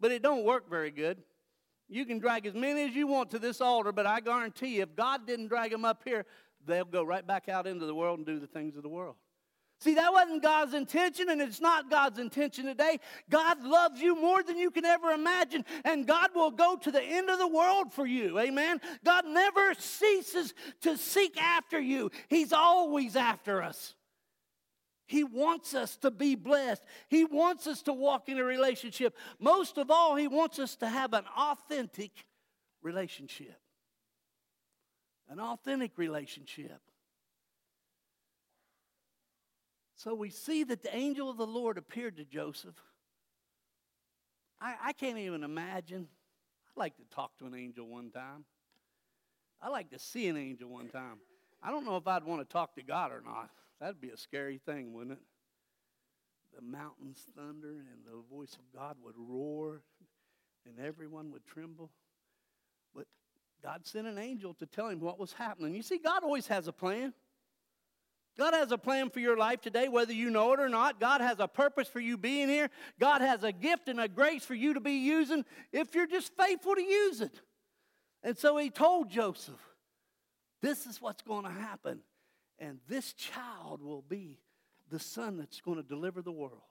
but 0.00 0.10
it 0.10 0.22
don't 0.22 0.44
work 0.44 0.68
very 0.68 0.90
good. 0.90 1.22
You 1.88 2.04
can 2.04 2.18
drag 2.18 2.46
as 2.46 2.54
many 2.54 2.84
as 2.84 2.94
you 2.94 3.06
want 3.06 3.30
to 3.30 3.38
this 3.38 3.60
altar, 3.60 3.92
but 3.92 4.06
I 4.06 4.20
guarantee 4.20 4.76
you, 4.76 4.82
if 4.82 4.96
God 4.96 5.26
didn't 5.26 5.48
drag 5.48 5.70
them 5.70 5.84
up 5.84 6.02
here, 6.04 6.26
they'll 6.64 6.84
go 6.84 7.04
right 7.04 7.24
back 7.24 7.48
out 7.48 7.66
into 7.66 7.86
the 7.86 7.94
world 7.94 8.18
and 8.18 8.26
do 8.26 8.40
the 8.40 8.46
things 8.46 8.76
of 8.76 8.82
the 8.82 8.88
world. 8.88 9.16
See, 9.78 9.94
that 9.94 10.12
wasn't 10.12 10.42
God's 10.42 10.72
intention, 10.72 11.28
and 11.28 11.40
it's 11.42 11.60
not 11.60 11.90
God's 11.90 12.18
intention 12.18 12.64
today. 12.64 12.98
God 13.28 13.62
loves 13.62 14.00
you 14.00 14.18
more 14.18 14.42
than 14.42 14.56
you 14.56 14.70
can 14.70 14.86
ever 14.86 15.10
imagine, 15.10 15.66
and 15.84 16.06
God 16.06 16.30
will 16.34 16.50
go 16.50 16.76
to 16.76 16.90
the 16.90 17.02
end 17.02 17.28
of 17.28 17.38
the 17.38 17.46
world 17.46 17.92
for 17.92 18.06
you. 18.06 18.38
Amen. 18.38 18.80
God 19.04 19.26
never 19.26 19.74
ceases 19.74 20.54
to 20.80 20.96
seek 20.96 21.40
after 21.40 21.78
you, 21.78 22.10
He's 22.28 22.54
always 22.54 23.16
after 23.16 23.62
us. 23.62 23.94
He 25.08 25.22
wants 25.22 25.74
us 25.74 25.96
to 25.98 26.10
be 26.10 26.34
blessed. 26.34 26.82
He 27.08 27.24
wants 27.24 27.66
us 27.68 27.82
to 27.82 27.92
walk 27.92 28.28
in 28.28 28.38
a 28.38 28.44
relationship. 28.44 29.14
Most 29.38 29.78
of 29.78 29.90
all, 29.90 30.16
He 30.16 30.26
wants 30.26 30.58
us 30.58 30.74
to 30.76 30.88
have 30.88 31.12
an 31.12 31.24
authentic 31.36 32.10
relationship. 32.82 33.60
An 35.28 35.38
authentic 35.38 35.92
relationship. 35.96 36.80
So 39.96 40.14
we 40.14 40.28
see 40.28 40.62
that 40.64 40.82
the 40.82 40.94
angel 40.94 41.30
of 41.30 41.38
the 41.38 41.46
Lord 41.46 41.78
appeared 41.78 42.18
to 42.18 42.24
Joseph. 42.24 42.74
I, 44.60 44.74
I 44.84 44.92
can't 44.92 45.18
even 45.18 45.42
imagine. 45.42 46.06
I'd 46.68 46.78
like 46.78 46.96
to 46.98 47.04
talk 47.14 47.36
to 47.38 47.46
an 47.46 47.54
angel 47.54 47.88
one 47.88 48.10
time. 48.10 48.44
I'd 49.62 49.70
like 49.70 49.90
to 49.90 49.98
see 49.98 50.28
an 50.28 50.36
angel 50.36 50.68
one 50.68 50.88
time. 50.88 51.18
I 51.62 51.70
don't 51.70 51.86
know 51.86 51.96
if 51.96 52.06
I'd 52.06 52.24
want 52.24 52.46
to 52.46 52.52
talk 52.52 52.74
to 52.74 52.82
God 52.82 53.10
or 53.10 53.22
not. 53.24 53.48
That'd 53.80 54.00
be 54.00 54.10
a 54.10 54.18
scary 54.18 54.58
thing, 54.58 54.92
wouldn't 54.92 55.12
it? 55.12 55.22
The 56.54 56.62
mountains 56.62 57.24
thunder 57.34 57.70
and 57.70 58.04
the 58.06 58.22
voice 58.30 58.52
of 58.54 58.78
God 58.78 58.96
would 59.02 59.14
roar 59.16 59.82
and 60.66 60.78
everyone 60.78 61.32
would 61.32 61.46
tremble. 61.46 61.90
But 62.94 63.06
God 63.62 63.86
sent 63.86 64.06
an 64.06 64.18
angel 64.18 64.52
to 64.54 64.66
tell 64.66 64.88
him 64.88 65.00
what 65.00 65.18
was 65.18 65.32
happening. 65.32 65.74
You 65.74 65.82
see, 65.82 65.98
God 65.98 66.22
always 66.22 66.46
has 66.48 66.68
a 66.68 66.72
plan. 66.72 67.14
God 68.38 68.52
has 68.52 68.70
a 68.70 68.78
plan 68.78 69.08
for 69.08 69.20
your 69.20 69.36
life 69.36 69.62
today, 69.62 69.88
whether 69.88 70.12
you 70.12 70.30
know 70.30 70.52
it 70.52 70.60
or 70.60 70.68
not. 70.68 71.00
God 71.00 71.20
has 71.20 71.40
a 71.40 71.48
purpose 71.48 71.88
for 71.88 72.00
you 72.00 72.18
being 72.18 72.48
here. 72.48 72.68
God 73.00 73.22
has 73.22 73.42
a 73.44 73.52
gift 73.52 73.88
and 73.88 73.98
a 73.98 74.08
grace 74.08 74.44
for 74.44 74.54
you 74.54 74.74
to 74.74 74.80
be 74.80 74.92
using 74.92 75.44
if 75.72 75.94
you're 75.94 76.06
just 76.06 76.32
faithful 76.36 76.74
to 76.74 76.82
use 76.82 77.20
it. 77.20 77.40
And 78.22 78.36
so 78.36 78.56
he 78.56 78.70
told 78.70 79.08
Joseph, 79.08 79.60
This 80.60 80.86
is 80.86 81.00
what's 81.00 81.22
going 81.22 81.44
to 81.44 81.50
happen. 81.50 82.00
And 82.58 82.78
this 82.88 83.12
child 83.12 83.82
will 83.82 84.02
be 84.02 84.38
the 84.90 84.98
son 84.98 85.36
that's 85.36 85.60
going 85.60 85.76
to 85.76 85.82
deliver 85.82 86.22
the 86.22 86.32
world. 86.32 86.62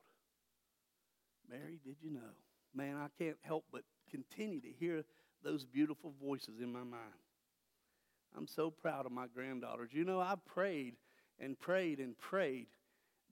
Mary, 1.50 1.79
did 1.84 1.95
you 2.01 2.12
know? 2.12 2.34
Man, 2.74 2.98
I 2.98 3.07
can't 3.22 3.38
help 3.41 3.65
but 3.72 3.84
continue 4.10 4.62
to 4.62 4.69
hear 4.79 5.03
those 5.43 5.63
beautiful 5.63 6.13
voices 6.22 6.60
in 6.60 6.72
my 6.72 6.84
mind. 6.84 7.22
I'm 8.36 8.48
so 8.48 8.69
proud 8.69 9.05
of 9.05 9.12
my 9.12 9.27
granddaughters. 9.27 9.91
You 9.93 10.03
know, 10.03 10.19
I've 10.19 10.43
prayed 10.45 10.95
and 11.39 11.60
prayed 11.60 12.00
and 12.00 12.18
prayed 12.18 12.68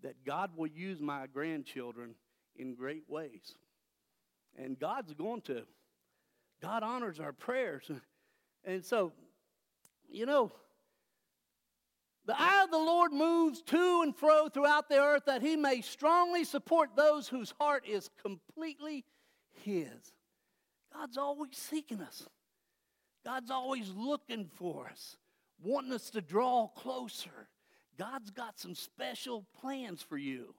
that 0.01 0.25
God 0.25 0.51
will 0.55 0.67
use 0.67 0.99
my 0.99 1.27
grandchildren 1.27 2.15
in 2.55 2.75
great 2.75 3.03
ways. 3.07 3.55
And 4.57 4.77
God's 4.77 5.13
going 5.13 5.41
to. 5.41 5.63
God 6.61 6.83
honors 6.83 7.19
our 7.19 7.33
prayers. 7.33 7.89
And 8.65 8.85
so, 8.85 9.11
you 10.09 10.25
know, 10.25 10.53
the 12.25 12.39
eye 12.39 12.63
of 12.63 12.71
the 12.71 12.77
Lord 12.77 13.11
moves 13.11 13.61
to 13.63 14.01
and 14.03 14.15
fro 14.15 14.47
throughout 14.47 14.87
the 14.87 14.99
earth 14.99 15.23
that 15.25 15.41
he 15.41 15.57
may 15.57 15.81
strongly 15.81 16.45
support 16.45 16.91
those 16.95 17.27
whose 17.27 17.53
heart 17.59 17.85
is 17.85 18.09
completely 18.21 19.03
his. 19.63 20.13
God's 20.93 21.17
always 21.17 21.57
seeking 21.57 21.99
us, 21.99 22.25
God's 23.25 23.51
always 23.51 23.91
looking 23.95 24.49
for 24.55 24.87
us, 24.87 25.17
wanting 25.61 25.91
us 25.91 26.09
to 26.11 26.21
draw 26.21 26.67
closer. 26.67 27.49
God's 27.97 28.31
got 28.31 28.59
some 28.59 28.75
special 28.75 29.45
plans 29.61 30.01
for 30.01 30.17
you. 30.17 30.55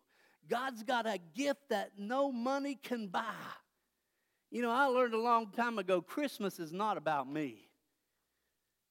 God's 0.49 0.83
got 0.83 1.07
a 1.07 1.19
gift 1.35 1.69
that 1.71 1.93
no 1.99 2.31
money 2.31 2.79
can 2.83 3.09
buy. 3.09 3.35
You 4.51 4.63
know, 4.63 4.71
I 4.71 4.85
learned 4.87 5.15
a 5.15 5.21
long 5.21 5.49
time 5.51 5.79
ago 5.79 6.01
Christmas 6.01 6.61
is 6.61 6.73
not 6.73 6.97
about 6.97 7.29
me. 7.29 7.69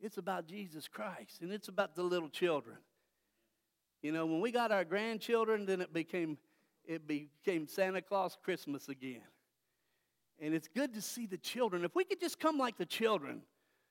It's 0.01 0.17
about 0.17 0.47
Jesus 0.47 0.87
Christ 0.87 1.41
and 1.41 1.51
it's 1.51 1.69
about 1.69 1.95
the 1.95 2.03
little 2.03 2.29
children. 2.29 2.77
You 4.01 4.11
know, 4.11 4.25
when 4.25 4.41
we 4.41 4.51
got 4.51 4.71
our 4.71 4.83
grandchildren, 4.83 5.65
then 5.65 5.79
it 5.79 5.93
became 5.93 6.37
it 6.85 7.07
became 7.07 7.65
Santa 7.65 8.01
Claus 8.01 8.37
Christmas 8.43 8.89
again. 8.89 9.21
And 10.41 10.53
it's 10.53 10.67
good 10.67 10.93
to 10.95 11.01
see 11.01 11.25
the 11.25 11.37
children. 11.37 11.85
If 11.85 11.95
we 11.95 12.03
could 12.03 12.19
just 12.19 12.39
come 12.39 12.57
like 12.57 12.77
the 12.77 12.85
children 12.85 13.43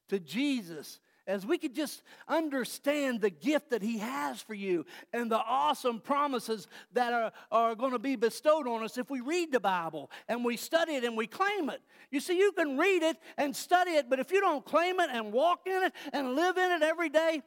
to 0.09 0.21
Jesus 0.21 1.00
as 1.26 1.46
we 1.46 1.58
could 1.58 1.74
just 1.74 2.02
understand 2.28 3.20
the 3.20 3.30
gift 3.30 3.70
that 3.70 3.82
He 3.82 3.98
has 3.98 4.40
for 4.40 4.54
you 4.54 4.84
and 5.12 5.30
the 5.30 5.38
awesome 5.38 6.00
promises 6.00 6.66
that 6.92 7.12
are, 7.12 7.32
are 7.50 7.74
going 7.74 7.92
to 7.92 7.98
be 7.98 8.16
bestowed 8.16 8.66
on 8.66 8.82
us 8.82 8.98
if 8.98 9.10
we 9.10 9.20
read 9.20 9.52
the 9.52 9.60
Bible 9.60 10.10
and 10.28 10.44
we 10.44 10.56
study 10.56 10.94
it 10.94 11.04
and 11.04 11.16
we 11.16 11.26
claim 11.26 11.70
it. 11.70 11.80
You 12.10 12.20
see, 12.20 12.38
you 12.38 12.52
can 12.52 12.76
read 12.76 13.02
it 13.02 13.16
and 13.36 13.54
study 13.54 13.92
it, 13.92 14.10
but 14.10 14.18
if 14.18 14.32
you 14.32 14.40
don't 14.40 14.64
claim 14.64 15.00
it 15.00 15.10
and 15.12 15.32
walk 15.32 15.60
in 15.66 15.82
it 15.84 15.92
and 16.12 16.34
live 16.34 16.56
in 16.56 16.70
it 16.72 16.82
every 16.82 17.08
day, 17.08 17.42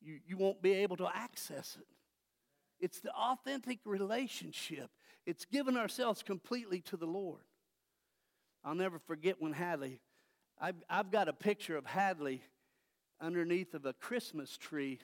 you, 0.00 0.18
you 0.26 0.36
won't 0.36 0.62
be 0.62 0.72
able 0.74 0.96
to 0.98 1.08
access 1.12 1.76
it. 1.78 1.86
It's 2.78 3.00
the 3.00 3.12
authentic 3.12 3.80
relationship, 3.84 4.90
it's 5.26 5.44
giving 5.44 5.76
ourselves 5.76 6.22
completely 6.22 6.80
to 6.82 6.96
the 6.96 7.06
Lord. 7.06 7.42
I'll 8.64 8.74
never 8.74 8.98
forget 8.98 9.36
when 9.38 9.52
Hadley 9.52 10.00
I've, 10.60 10.76
I've 10.90 11.10
got 11.10 11.28
a 11.28 11.32
picture 11.32 11.76
of 11.76 11.86
Hadley 11.86 12.42
underneath 13.20 13.74
of 13.74 13.86
a 13.86 13.92
Christmas 13.92 14.56
tree 14.56 14.98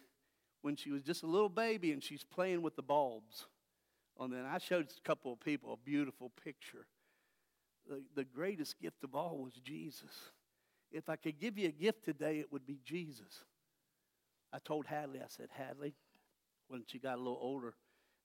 when 0.62 0.76
she 0.76 0.90
was 0.90 1.02
just 1.02 1.22
a 1.22 1.26
little 1.26 1.48
baby 1.48 1.92
and 1.92 2.02
she's 2.02 2.24
playing 2.24 2.62
with 2.62 2.76
the 2.76 2.82
bulbs. 2.82 3.46
And 4.18 4.32
then 4.32 4.44
I 4.44 4.58
showed 4.58 4.86
a 4.86 5.08
couple 5.08 5.32
of 5.32 5.40
people 5.40 5.72
a 5.72 5.76
beautiful 5.88 6.32
picture. 6.42 6.86
The, 7.88 8.02
the 8.14 8.24
greatest 8.24 8.80
gift 8.80 9.04
of 9.04 9.14
all 9.14 9.38
was 9.38 9.52
Jesus. 9.62 10.10
If 10.90 11.08
I 11.08 11.16
could 11.16 11.38
give 11.38 11.58
you 11.58 11.68
a 11.68 11.72
gift 11.72 12.04
today, 12.04 12.38
it 12.40 12.50
would 12.50 12.66
be 12.66 12.80
Jesus. 12.84 13.44
I 14.52 14.58
told 14.58 14.86
Hadley, 14.86 15.20
I 15.20 15.26
said, 15.28 15.48
Hadley, 15.52 15.94
when 16.68 16.84
she 16.86 16.98
got 16.98 17.16
a 17.16 17.18
little 17.18 17.38
older 17.40 17.74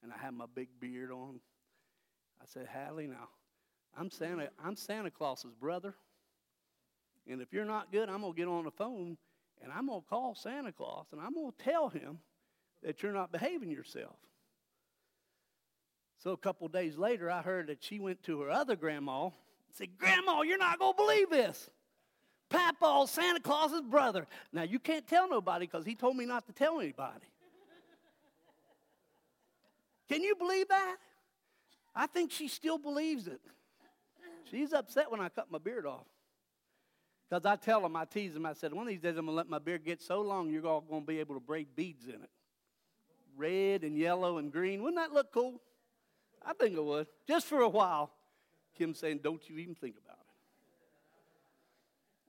and 0.01 0.11
I 0.11 0.17
had 0.17 0.33
my 0.33 0.45
big 0.53 0.69
beard 0.79 1.11
on, 1.11 1.41
I 2.41 2.45
said, 2.45 2.67
Hadley, 2.67 3.07
now, 3.07 3.29
I'm 3.97 4.09
Santa, 4.09 4.49
I'm 4.63 4.75
Santa 4.75 5.11
Claus's 5.11 5.53
brother. 5.53 5.93
And 7.29 7.41
if 7.41 7.53
you're 7.53 7.65
not 7.65 7.91
good, 7.91 8.09
I'm 8.09 8.21
going 8.21 8.33
to 8.33 8.37
get 8.37 8.47
on 8.47 8.63
the 8.63 8.71
phone 8.71 9.17
and 9.63 9.71
I'm 9.71 9.87
going 9.87 10.01
to 10.01 10.07
call 10.07 10.35
Santa 10.35 10.71
Claus 10.71 11.07
and 11.11 11.21
I'm 11.21 11.33
going 11.33 11.51
to 11.51 11.63
tell 11.63 11.89
him 11.89 12.19
that 12.83 13.03
you're 13.03 13.13
not 13.13 13.31
behaving 13.31 13.69
yourself. 13.69 14.15
So 16.23 16.31
a 16.31 16.37
couple 16.37 16.67
days 16.67 16.97
later, 16.97 17.31
I 17.31 17.41
heard 17.41 17.67
that 17.67 17.83
she 17.83 17.99
went 17.99 18.23
to 18.23 18.41
her 18.41 18.51
other 18.51 18.75
grandma 18.75 19.25
and 19.25 19.33
said, 19.71 19.97
Grandma, 19.97 20.41
you're 20.41 20.57
not 20.57 20.77
going 20.77 20.93
to 20.93 20.97
believe 20.97 21.29
this. 21.29 21.69
Papa, 22.49 23.05
Santa 23.07 23.39
Claus's 23.39 23.81
brother. 23.81 24.27
Now, 24.51 24.63
you 24.63 24.77
can't 24.77 25.07
tell 25.07 25.29
nobody 25.29 25.65
because 25.65 25.85
he 25.85 25.95
told 25.95 26.17
me 26.17 26.25
not 26.25 26.45
to 26.47 26.53
tell 26.53 26.79
anybody. 26.79 27.25
Can 30.09 30.21
you 30.21 30.35
believe 30.35 30.67
that? 30.67 30.97
I 31.95 32.07
think 32.07 32.31
she 32.31 32.49
still 32.49 32.77
believes 32.77 33.27
it. 33.27 33.39
She's 34.49 34.73
upset 34.73 35.09
when 35.09 35.21
I 35.21 35.29
cut 35.29 35.49
my 35.49 35.57
beard 35.57 35.85
off. 35.85 36.05
Because 37.31 37.45
I 37.45 37.55
tell 37.55 37.79
them, 37.79 37.95
I 37.95 38.03
tease 38.03 38.33
them, 38.33 38.45
I 38.45 38.51
said, 38.51 38.73
one 38.73 38.81
of 38.81 38.89
these 38.89 38.99
days 38.99 39.15
I'm 39.15 39.25
going 39.25 39.27
to 39.27 39.31
let 39.31 39.47
my 39.47 39.57
beard 39.57 39.85
get 39.85 40.01
so 40.01 40.19
long 40.19 40.49
you're 40.49 40.67
all 40.67 40.81
going 40.81 41.03
to 41.03 41.07
be 41.07 41.21
able 41.21 41.35
to 41.35 41.39
braid 41.39 41.67
beads 41.77 42.05
in 42.07 42.15
it. 42.15 42.29
Red 43.37 43.83
and 43.83 43.97
yellow 43.97 44.37
and 44.37 44.51
green. 44.51 44.83
Wouldn't 44.83 45.01
that 45.01 45.13
look 45.13 45.31
cool? 45.31 45.61
I 46.45 46.51
think 46.51 46.75
it 46.75 46.83
would. 46.83 47.07
Just 47.25 47.47
for 47.47 47.61
a 47.61 47.69
while. 47.69 48.11
Kim 48.77 48.93
saying, 48.93 49.21
don't 49.23 49.49
you 49.49 49.59
even 49.59 49.75
think 49.75 49.95
about 50.03 50.17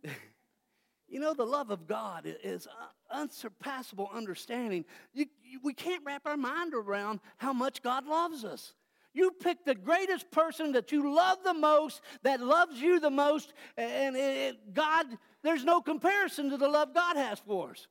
it. 0.05 0.11
you 1.09 1.19
know, 1.19 1.35
the 1.35 1.47
love 1.47 1.73
of 1.73 1.89
God 1.89 2.33
is 2.45 2.69
unsurpassable 3.11 4.09
understanding. 4.15 4.85
You, 5.13 5.27
you, 5.43 5.59
we 5.65 5.75
can't 5.75 6.05
wrap 6.07 6.29
our 6.29 6.37
mind 6.37 6.75
around 6.75 7.19
how 7.39 7.53
much 7.53 7.83
God 7.83 8.07
loves 8.07 8.45
us. 8.45 8.73
You 9.15 9.31
pick 9.31 9.65
the 9.65 9.75
greatest 9.75 10.31
person 10.31 10.73
that 10.73 10.91
you 10.91 11.15
love 11.15 11.39
the 11.45 11.55
most, 11.55 12.01
that 12.23 12.41
loves 12.41 12.81
you 12.81 12.99
the 12.99 13.11
most, 13.11 13.53
and 13.77 14.17
it, 14.17 14.73
God, 14.73 15.07
there's 15.43 15.65
no 15.65 15.81
comparison 15.81 16.51
to 16.51 16.57
the 16.57 16.69
love 16.69 16.95
God 16.95 17.17
has 17.17 17.39
for 17.41 17.73
us. 17.73 17.87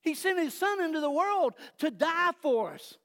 He 0.00 0.14
sent 0.14 0.38
His 0.38 0.54
Son 0.54 0.82
into 0.82 1.00
the 1.00 1.10
world 1.10 1.54
to 1.78 1.90
die 1.90 2.32
for 2.40 2.72
us. 2.72 2.96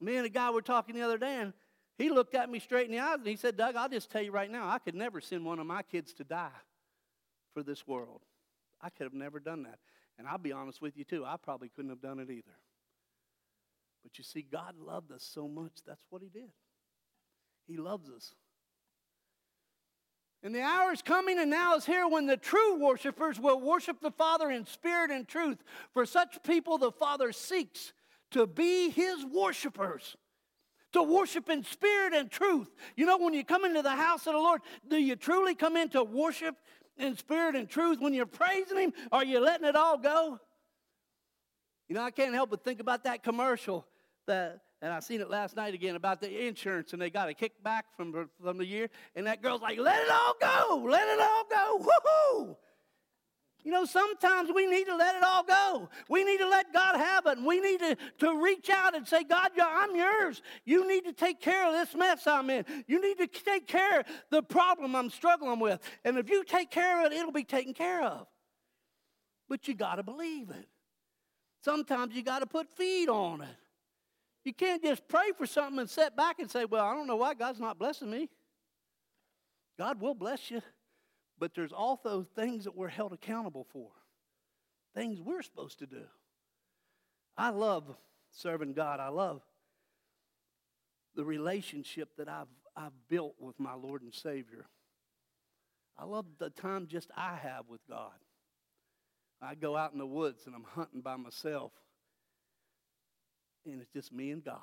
Me 0.00 0.16
and 0.16 0.26
a 0.26 0.30
guy 0.30 0.50
were 0.50 0.62
talking 0.62 0.94
the 0.94 1.02
other 1.02 1.18
day, 1.18 1.36
and 1.40 1.52
he 1.98 2.10
looked 2.10 2.36
at 2.36 2.48
me 2.48 2.60
straight 2.60 2.86
in 2.86 2.92
the 2.92 3.00
eyes 3.00 3.18
and 3.18 3.26
he 3.26 3.34
said, 3.34 3.56
Doug, 3.56 3.74
I'll 3.74 3.88
just 3.88 4.08
tell 4.08 4.22
you 4.22 4.30
right 4.30 4.50
now, 4.50 4.68
I 4.68 4.78
could 4.78 4.94
never 4.94 5.20
send 5.20 5.44
one 5.44 5.58
of 5.58 5.66
my 5.66 5.82
kids 5.82 6.14
to 6.14 6.24
die 6.24 6.48
for 7.52 7.64
this 7.64 7.88
world. 7.88 8.22
I 8.80 8.90
could 8.90 9.04
have 9.04 9.14
never 9.14 9.40
done 9.40 9.64
that. 9.64 9.80
And 10.16 10.28
I'll 10.28 10.38
be 10.38 10.52
honest 10.52 10.80
with 10.80 10.96
you, 10.96 11.02
too, 11.02 11.24
I 11.24 11.36
probably 11.42 11.68
couldn't 11.68 11.90
have 11.90 12.00
done 12.00 12.20
it 12.20 12.30
either. 12.30 12.56
But 14.04 14.16
you 14.16 14.22
see, 14.22 14.42
God 14.42 14.76
loved 14.78 15.10
us 15.10 15.28
so 15.28 15.48
much, 15.48 15.72
that's 15.84 16.04
what 16.08 16.22
He 16.22 16.28
did. 16.28 16.50
He 17.68 17.76
loves 17.76 18.08
us. 18.08 18.34
And 20.42 20.54
the 20.54 20.62
hour 20.62 20.92
is 20.92 21.02
coming 21.02 21.38
and 21.38 21.50
now 21.50 21.76
is 21.76 21.84
here 21.84 22.08
when 22.08 22.26
the 22.26 22.36
true 22.36 22.80
worshipers 22.80 23.38
will 23.38 23.60
worship 23.60 24.00
the 24.00 24.10
Father 24.10 24.50
in 24.50 24.64
spirit 24.66 25.10
and 25.10 25.26
truth. 25.26 25.58
For 25.92 26.06
such 26.06 26.42
people, 26.44 26.78
the 26.78 26.92
Father 26.92 27.32
seeks 27.32 27.92
to 28.30 28.46
be 28.46 28.90
his 28.90 29.24
worshipers, 29.24 30.16
to 30.92 31.02
worship 31.02 31.50
in 31.50 31.64
spirit 31.64 32.14
and 32.14 32.30
truth. 32.30 32.74
You 32.96 33.04
know, 33.04 33.18
when 33.18 33.34
you 33.34 33.44
come 33.44 33.64
into 33.64 33.82
the 33.82 33.96
house 33.96 34.26
of 34.26 34.34
the 34.34 34.38
Lord, 34.38 34.62
do 34.88 34.96
you 34.96 35.16
truly 35.16 35.54
come 35.54 35.76
in 35.76 35.88
to 35.90 36.04
worship 36.04 36.54
in 36.96 37.16
spirit 37.16 37.56
and 37.56 37.68
truth? 37.68 37.98
When 38.00 38.14
you're 38.14 38.26
praising 38.26 38.78
him, 38.78 38.92
are 39.10 39.24
you 39.24 39.40
letting 39.40 39.66
it 39.66 39.76
all 39.76 39.98
go? 39.98 40.38
You 41.88 41.96
know, 41.96 42.02
I 42.02 42.12
can't 42.12 42.34
help 42.34 42.50
but 42.50 42.62
think 42.62 42.80
about 42.80 43.04
that 43.04 43.22
commercial 43.24 43.86
that 44.26 44.60
and 44.80 44.92
I 44.92 45.00
seen 45.00 45.20
it 45.20 45.28
last 45.28 45.56
night 45.56 45.74
again 45.74 45.96
about 45.96 46.20
the 46.20 46.46
insurance, 46.46 46.92
and 46.92 47.02
they 47.02 47.10
got 47.10 47.28
a 47.28 47.32
kickback 47.32 47.82
from, 47.96 48.28
from 48.42 48.58
the 48.58 48.66
year. 48.66 48.88
And 49.16 49.26
that 49.26 49.42
girl's 49.42 49.60
like, 49.60 49.78
let 49.78 50.00
it 50.00 50.10
all 50.10 50.34
go, 50.40 50.88
let 50.88 51.08
it 51.08 51.20
all 51.20 51.44
go, 51.50 51.84
woohoo! 51.84 52.56
You 53.64 53.72
know, 53.72 53.84
sometimes 53.84 54.50
we 54.54 54.66
need 54.66 54.86
to 54.86 54.96
let 54.96 55.16
it 55.16 55.22
all 55.22 55.42
go. 55.42 55.90
We 56.08 56.24
need 56.24 56.38
to 56.38 56.48
let 56.48 56.72
God 56.72 56.96
have 56.96 57.26
it. 57.26 57.38
We 57.44 57.60
need 57.60 57.80
to, 57.80 57.96
to 58.20 58.40
reach 58.42 58.70
out 58.70 58.94
and 58.94 59.06
say, 59.06 59.24
God, 59.24 59.50
I'm 59.60 59.96
yours. 59.96 60.40
You 60.64 60.86
need 60.86 61.04
to 61.04 61.12
take 61.12 61.40
care 61.40 61.66
of 61.66 61.72
this 61.72 61.94
mess 61.94 62.26
I'm 62.26 62.48
in. 62.50 62.64
You 62.86 63.00
need 63.02 63.18
to 63.18 63.26
take 63.26 63.66
care 63.66 64.00
of 64.00 64.06
the 64.30 64.42
problem 64.42 64.94
I'm 64.94 65.10
struggling 65.10 65.58
with. 65.58 65.80
And 66.04 66.16
if 66.18 66.30
you 66.30 66.44
take 66.44 66.70
care 66.70 67.04
of 67.04 67.12
it, 67.12 67.16
it'll 67.16 67.32
be 67.32 67.44
taken 67.44 67.74
care 67.74 68.02
of. 68.02 68.26
But 69.48 69.66
you 69.66 69.74
got 69.74 69.96
to 69.96 70.02
believe 70.02 70.50
it. 70.50 70.68
Sometimes 71.64 72.14
you 72.14 72.22
got 72.22 72.38
to 72.38 72.46
put 72.46 72.70
feet 72.70 73.08
on 73.08 73.42
it. 73.42 73.56
You 74.48 74.54
can't 74.54 74.82
just 74.82 75.06
pray 75.08 75.32
for 75.36 75.44
something 75.44 75.78
and 75.78 75.90
sit 75.90 76.16
back 76.16 76.38
and 76.38 76.50
say, 76.50 76.64
Well, 76.64 76.82
I 76.82 76.94
don't 76.94 77.06
know 77.06 77.16
why 77.16 77.34
God's 77.34 77.60
not 77.60 77.78
blessing 77.78 78.10
me. 78.10 78.30
God 79.76 80.00
will 80.00 80.14
bless 80.14 80.50
you, 80.50 80.62
but 81.38 81.54
there's 81.54 81.70
also 81.70 82.26
things 82.34 82.64
that 82.64 82.74
we're 82.74 82.88
held 82.88 83.12
accountable 83.12 83.66
for, 83.70 83.90
things 84.94 85.20
we're 85.20 85.42
supposed 85.42 85.80
to 85.80 85.86
do. 85.86 86.00
I 87.36 87.50
love 87.50 87.94
serving 88.30 88.72
God. 88.72 89.00
I 89.00 89.08
love 89.08 89.42
the 91.14 91.26
relationship 91.26 92.16
that 92.16 92.30
I've, 92.30 92.46
I've 92.74 92.94
built 93.10 93.34
with 93.38 93.60
my 93.60 93.74
Lord 93.74 94.00
and 94.00 94.14
Savior. 94.14 94.64
I 95.98 96.06
love 96.06 96.24
the 96.38 96.48
time 96.48 96.86
just 96.86 97.10
I 97.14 97.36
have 97.36 97.68
with 97.68 97.86
God. 97.86 98.12
I 99.42 99.56
go 99.56 99.76
out 99.76 99.92
in 99.92 99.98
the 99.98 100.06
woods 100.06 100.46
and 100.46 100.54
I'm 100.54 100.64
hunting 100.74 101.02
by 101.02 101.16
myself 101.16 101.72
and 103.66 103.80
it's 103.80 103.92
just 103.92 104.12
me 104.12 104.30
and 104.30 104.44
God. 104.44 104.58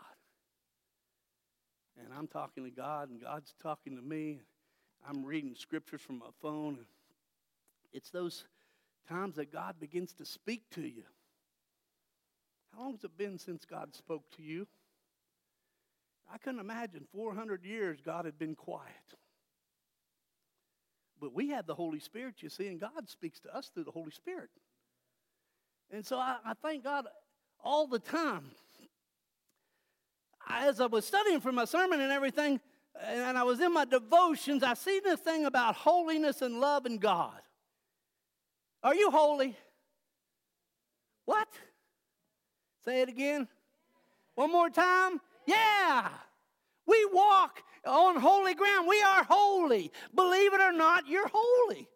And 1.98 2.14
I'm 2.18 2.28
talking 2.28 2.64
to 2.64 2.70
God, 2.70 3.10
and 3.10 3.22
God's 3.22 3.54
talking 3.62 3.96
to 3.96 4.02
me. 4.02 4.42
I'm 5.08 5.26
reading 5.26 5.56
scriptures 5.56 6.02
from 6.02 6.20
my 6.20 6.32
phone. 6.42 6.80
It's 7.94 8.10
those 8.10 8.46
times 9.08 9.36
that 9.36 9.52
God 9.52 9.76
begins 9.80 10.14
to 10.16 10.26
speak 10.26 10.64
to 10.72 10.82
you. 10.82 11.04
How 12.74 12.84
long 12.84 12.94
has 12.94 13.04
it 13.04 13.18
been 13.18 13.38
since 13.38 13.64
God 13.66 13.96
spoke 13.96 14.24
to 14.36 14.44
you? 14.44 14.68
I 16.34 16.38
couldn't 16.38 16.60
imagine 16.60 17.06
400 17.14 17.64
years 17.64 18.00
God 18.04 18.26
had 18.26 18.38
been 18.38 18.56
quiet. 18.56 18.92
But 21.22 21.34
we 21.34 21.50
have 21.50 21.66
the 21.66 21.76
Holy 21.76 22.00
Spirit, 22.00 22.36
you 22.42 22.50
see, 22.50 22.68
and 22.68 22.80
God 22.80 23.10
speaks 23.10 23.40
to 23.42 23.56
us 23.56 23.70
through 23.70 23.86
the 23.86 23.92
Holy 23.92 24.12
Spirit. 24.12 24.50
And 25.92 26.06
so 26.06 26.18
I, 26.18 26.38
I 26.46 26.54
thank 26.62 26.84
God 26.84 27.08
all 27.64 27.88
the 27.88 28.00
time 28.00 28.52
as 30.48 30.80
I 30.80 30.86
was 30.86 31.06
studying 31.06 31.40
for 31.40 31.52
my 31.52 31.66
sermon 31.66 32.02
and 32.02 32.12
everything, 32.12 32.60
and 33.04 33.38
I 33.38 33.44
was 33.44 33.60
in 33.60 33.74
my 33.74 33.86
devotions, 33.86 34.64
I 34.64 34.74
seen 34.74 35.02
this 35.04 35.20
thing 35.20 35.46
about 35.46 35.76
holiness 35.76 36.42
and 36.42 36.60
love 36.60 36.86
and 36.86 37.00
God. 37.00 37.40
Are 38.84 38.96
you 38.96 39.12
holy? 39.12 39.58
What? 41.26 41.48
Say 42.84 43.02
it 43.02 43.10
again. 43.10 43.48
One 44.36 44.52
more 44.52 44.70
time. 44.70 45.20
Yeah. 45.46 46.10
We 46.86 47.08
walk 47.12 47.64
on 47.86 48.20
holy 48.20 48.54
ground. 48.54 48.88
We 48.88 49.02
are 49.02 49.24
holy. 49.24 49.92
Believe 50.14 50.54
it 50.54 50.62
or 50.62 50.72
not, 50.72 51.08
you're 51.08 51.30
holy. 51.34 51.88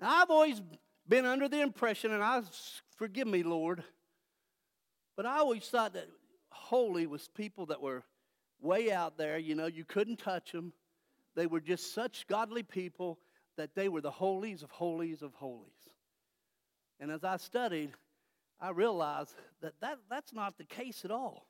Now, 0.00 0.22
I've 0.22 0.30
always 0.30 0.62
been 1.08 1.26
under 1.26 1.48
the 1.48 1.60
impression, 1.60 2.12
and 2.12 2.22
I 2.22 2.42
forgive 2.96 3.26
me, 3.26 3.42
Lord, 3.42 3.82
but 5.16 5.26
I 5.26 5.38
always 5.38 5.64
thought 5.64 5.94
that 5.94 6.08
holy 6.68 7.06
was 7.06 7.28
people 7.28 7.64
that 7.64 7.80
were 7.80 8.04
way 8.60 8.92
out 8.92 9.16
there. 9.16 9.38
You 9.38 9.54
know, 9.54 9.66
you 9.66 9.84
couldn't 9.84 10.18
touch 10.18 10.52
them. 10.52 10.74
They 11.34 11.46
were 11.46 11.60
just 11.60 11.94
such 11.94 12.26
godly 12.26 12.62
people 12.62 13.18
that 13.56 13.74
they 13.74 13.88
were 13.88 14.02
the 14.02 14.10
holies 14.10 14.62
of 14.62 14.70
holies 14.70 15.22
of 15.22 15.32
holies. 15.32 15.88
And 17.00 17.10
as 17.10 17.24
I 17.24 17.38
studied, 17.38 17.92
I 18.60 18.70
realized 18.70 19.34
that, 19.62 19.80
that 19.80 19.98
that's 20.10 20.34
not 20.34 20.58
the 20.58 20.64
case 20.64 21.06
at 21.06 21.10
all. 21.10 21.46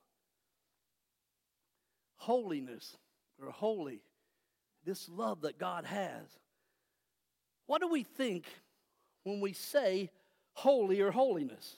Holiness 2.16 2.96
or 3.42 3.50
holy, 3.50 4.02
this 4.85 5.09
love 5.09 5.40
that 5.40 5.59
God 5.59 5.85
has. 5.85 6.26
What 7.66 7.81
do 7.81 7.88
we 7.88 8.04
think 8.04 8.44
when 9.24 9.40
we 9.40 9.52
say 9.52 10.11
holy 10.52 11.00
or 11.00 11.11
holiness? 11.11 11.74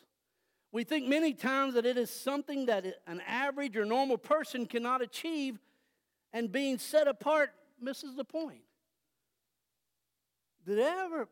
We 0.72 0.84
think 0.84 1.08
many 1.08 1.34
times 1.34 1.74
that 1.74 1.84
it 1.84 1.96
is 1.96 2.10
something 2.10 2.66
that 2.66 2.84
an 3.06 3.20
average 3.26 3.76
or 3.76 3.84
normal 3.84 4.18
person 4.18 4.66
cannot 4.66 5.02
achieve, 5.02 5.58
and 6.32 6.52
being 6.52 6.78
set 6.78 7.08
apart 7.08 7.50
misses 7.80 8.14
the 8.14 8.24
point. 8.24 8.62
Did 10.64 10.78
ever 10.78 11.28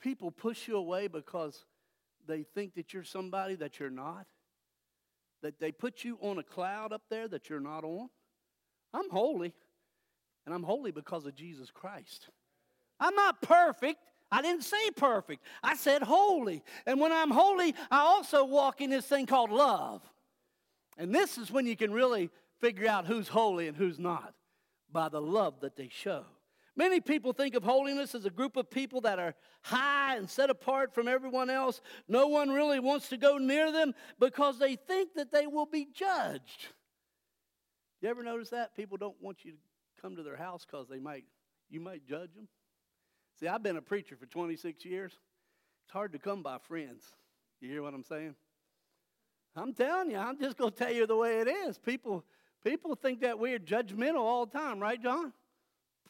people 0.00 0.30
push 0.30 0.68
you 0.68 0.76
away 0.76 1.08
because 1.08 1.64
they 2.26 2.42
think 2.42 2.74
that 2.74 2.92
you're 2.92 3.04
somebody 3.04 3.54
that 3.54 3.80
you're 3.80 3.88
not? 3.88 4.26
That 5.42 5.58
they 5.58 5.72
put 5.72 6.04
you 6.04 6.18
on 6.20 6.38
a 6.38 6.42
cloud 6.42 6.92
up 6.92 7.02
there 7.08 7.28
that 7.28 7.48
you're 7.48 7.60
not 7.60 7.84
on? 7.84 8.08
I'm 8.92 9.08
holy, 9.10 9.54
and 10.44 10.54
I'm 10.54 10.62
holy 10.62 10.90
because 10.90 11.24
of 11.24 11.34
Jesus 11.34 11.70
Christ. 11.70 12.28
I'm 13.00 13.14
not 13.14 13.40
perfect. 13.40 13.98
I 14.30 14.42
didn't 14.42 14.64
say 14.64 14.90
perfect. 14.96 15.42
I 15.62 15.76
said 15.76 16.02
holy. 16.02 16.62
And 16.86 17.00
when 17.00 17.12
I'm 17.12 17.30
holy, 17.30 17.74
I 17.90 17.98
also 17.98 18.44
walk 18.44 18.80
in 18.80 18.90
this 18.90 19.06
thing 19.06 19.26
called 19.26 19.50
love. 19.50 20.02
And 20.98 21.14
this 21.14 21.38
is 21.38 21.50
when 21.50 21.66
you 21.66 21.76
can 21.76 21.92
really 21.92 22.30
figure 22.60 22.88
out 22.88 23.06
who's 23.06 23.28
holy 23.28 23.68
and 23.68 23.76
who's 23.76 23.98
not 23.98 24.34
by 24.90 25.08
the 25.08 25.20
love 25.20 25.60
that 25.60 25.76
they 25.76 25.88
show. 25.88 26.24
Many 26.74 27.00
people 27.00 27.32
think 27.32 27.54
of 27.54 27.64
holiness 27.64 28.14
as 28.14 28.26
a 28.26 28.30
group 28.30 28.56
of 28.56 28.70
people 28.70 29.00
that 29.02 29.18
are 29.18 29.34
high 29.62 30.16
and 30.16 30.28
set 30.28 30.50
apart 30.50 30.94
from 30.94 31.08
everyone 31.08 31.48
else. 31.48 31.80
No 32.06 32.26
one 32.26 32.50
really 32.50 32.80
wants 32.80 33.08
to 33.10 33.16
go 33.16 33.38
near 33.38 33.72
them 33.72 33.94
because 34.20 34.58
they 34.58 34.76
think 34.76 35.14
that 35.14 35.32
they 35.32 35.46
will 35.46 35.64
be 35.64 35.86
judged. 35.94 36.68
You 38.02 38.10
ever 38.10 38.22
notice 38.22 38.50
that? 38.50 38.76
People 38.76 38.98
don't 38.98 39.16
want 39.22 39.44
you 39.44 39.52
to 39.52 39.58
come 40.02 40.16
to 40.16 40.22
their 40.22 40.36
house 40.36 40.66
because 40.70 40.86
they 40.88 40.98
might 40.98 41.24
you 41.70 41.80
might 41.80 42.06
judge 42.06 42.34
them. 42.34 42.46
See, 43.38 43.48
I've 43.48 43.62
been 43.62 43.76
a 43.76 43.82
preacher 43.82 44.16
for 44.16 44.26
26 44.26 44.84
years. 44.84 45.12
It's 45.84 45.92
hard 45.92 46.12
to 46.12 46.18
come 46.18 46.42
by 46.42 46.58
friends. 46.58 47.04
You 47.60 47.68
hear 47.68 47.82
what 47.82 47.94
I'm 47.94 48.04
saying? 48.04 48.34
I'm 49.54 49.72
telling 49.72 50.10
you, 50.10 50.18
I'm 50.18 50.38
just 50.38 50.56
going 50.56 50.72
to 50.72 50.76
tell 50.76 50.92
you 50.92 51.06
the 51.06 51.16
way 51.16 51.40
it 51.40 51.48
is. 51.48 51.78
People, 51.78 52.24
people 52.64 52.94
think 52.94 53.20
that 53.20 53.38
we're 53.38 53.58
judgmental 53.58 54.20
all 54.20 54.46
the 54.46 54.58
time, 54.58 54.80
right, 54.80 55.02
John? 55.02 55.32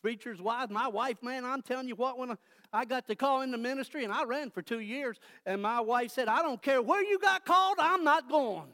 Preacher's 0.03 0.41
wife, 0.41 0.71
my 0.71 0.89
wife, 0.89 1.23
man, 1.23 1.45
I'm 1.45 1.63
telling 1.63 1.89
you 1.89 1.97
what, 1.97 2.19
when 2.19 2.37
I 2.73 2.85
got 2.85 3.07
to 3.09 3.17
call 3.17 3.43
in 3.43 3.51
the 3.51 3.59
ministry, 3.59 4.05
and 4.05 4.13
I 4.13 4.25
ran 4.25 4.51
for 4.51 4.63
two 4.63 4.81
years, 4.81 5.19
and 5.45 5.61
my 5.61 5.81
wife 5.81 6.13
said, 6.13 6.29
I 6.29 6.43
don't 6.43 6.63
care 6.63 6.81
where 6.83 7.03
you 7.03 7.19
got 7.19 7.45
called, 7.45 7.77
I'm 7.81 8.05
not 8.05 8.29
going. 8.29 8.69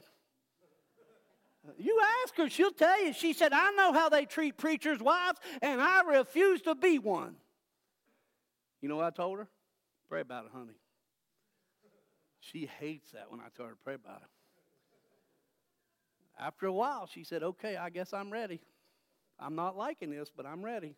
You 1.77 1.99
ask 2.23 2.35
her, 2.37 2.49
she'll 2.49 2.71
tell 2.71 3.03
you. 3.03 3.13
She 3.13 3.33
said, 3.33 3.53
I 3.53 3.71
know 3.71 3.93
how 3.93 4.09
they 4.09 4.25
treat 4.25 4.57
preachers' 4.57 4.99
wives, 4.99 5.39
and 5.61 5.81
I 5.81 6.01
refuse 6.03 6.61
to 6.63 6.75
be 6.75 6.99
one. 6.99 7.35
You 8.83 8.89
know 8.89 8.97
what 8.97 9.05
I 9.05 9.11
told 9.11 9.39
her? 9.39 9.47
Pray 10.09 10.19
about 10.19 10.43
it, 10.43 10.51
honey. 10.53 10.75
She 12.41 12.69
hates 12.81 13.11
that 13.11 13.31
when 13.31 13.39
I 13.39 13.45
tell 13.55 13.65
her 13.65 13.71
to 13.71 13.77
pray 13.81 13.93
about 13.93 14.17
it. 14.21 14.29
After 16.37 16.65
a 16.65 16.73
while, 16.73 17.07
she 17.07 17.23
said, 17.23 17.43
Okay, 17.43 17.77
I 17.77 17.89
guess 17.89 18.11
I'm 18.11 18.29
ready. 18.29 18.59
I'm 19.39 19.55
not 19.55 19.77
liking 19.77 20.11
this, 20.11 20.29
but 20.35 20.45
I'm 20.45 20.61
ready. 20.65 20.97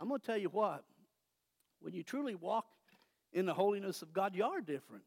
I'm 0.00 0.08
going 0.08 0.20
to 0.20 0.26
tell 0.26 0.36
you 0.36 0.48
what. 0.48 0.82
When 1.80 1.94
you 1.94 2.02
truly 2.02 2.34
walk 2.34 2.66
in 3.32 3.46
the 3.46 3.54
holiness 3.54 4.02
of 4.02 4.12
God, 4.12 4.34
you 4.34 4.42
are 4.42 4.60
different. 4.60 5.04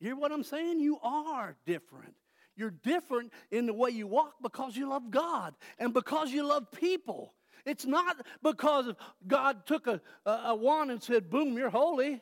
You 0.00 0.08
hear 0.08 0.16
what 0.16 0.32
I'm 0.32 0.42
saying? 0.42 0.80
You 0.80 0.98
are 1.04 1.54
different. 1.64 2.16
You're 2.56 2.72
different 2.72 3.32
in 3.52 3.66
the 3.66 3.72
way 3.72 3.90
you 3.90 4.08
walk 4.08 4.34
because 4.42 4.76
you 4.76 4.88
love 4.88 5.12
God 5.12 5.54
and 5.78 5.94
because 5.94 6.32
you 6.32 6.44
love 6.44 6.72
people. 6.72 7.34
It's 7.64 7.86
not 7.86 8.16
because 8.42 8.92
God 9.26 9.66
took 9.66 9.86
a, 9.86 10.00
a, 10.26 10.30
a 10.30 10.54
wand 10.54 10.90
and 10.90 11.02
said, 11.02 11.30
boom, 11.30 11.56
you're 11.56 11.70
holy. 11.70 12.20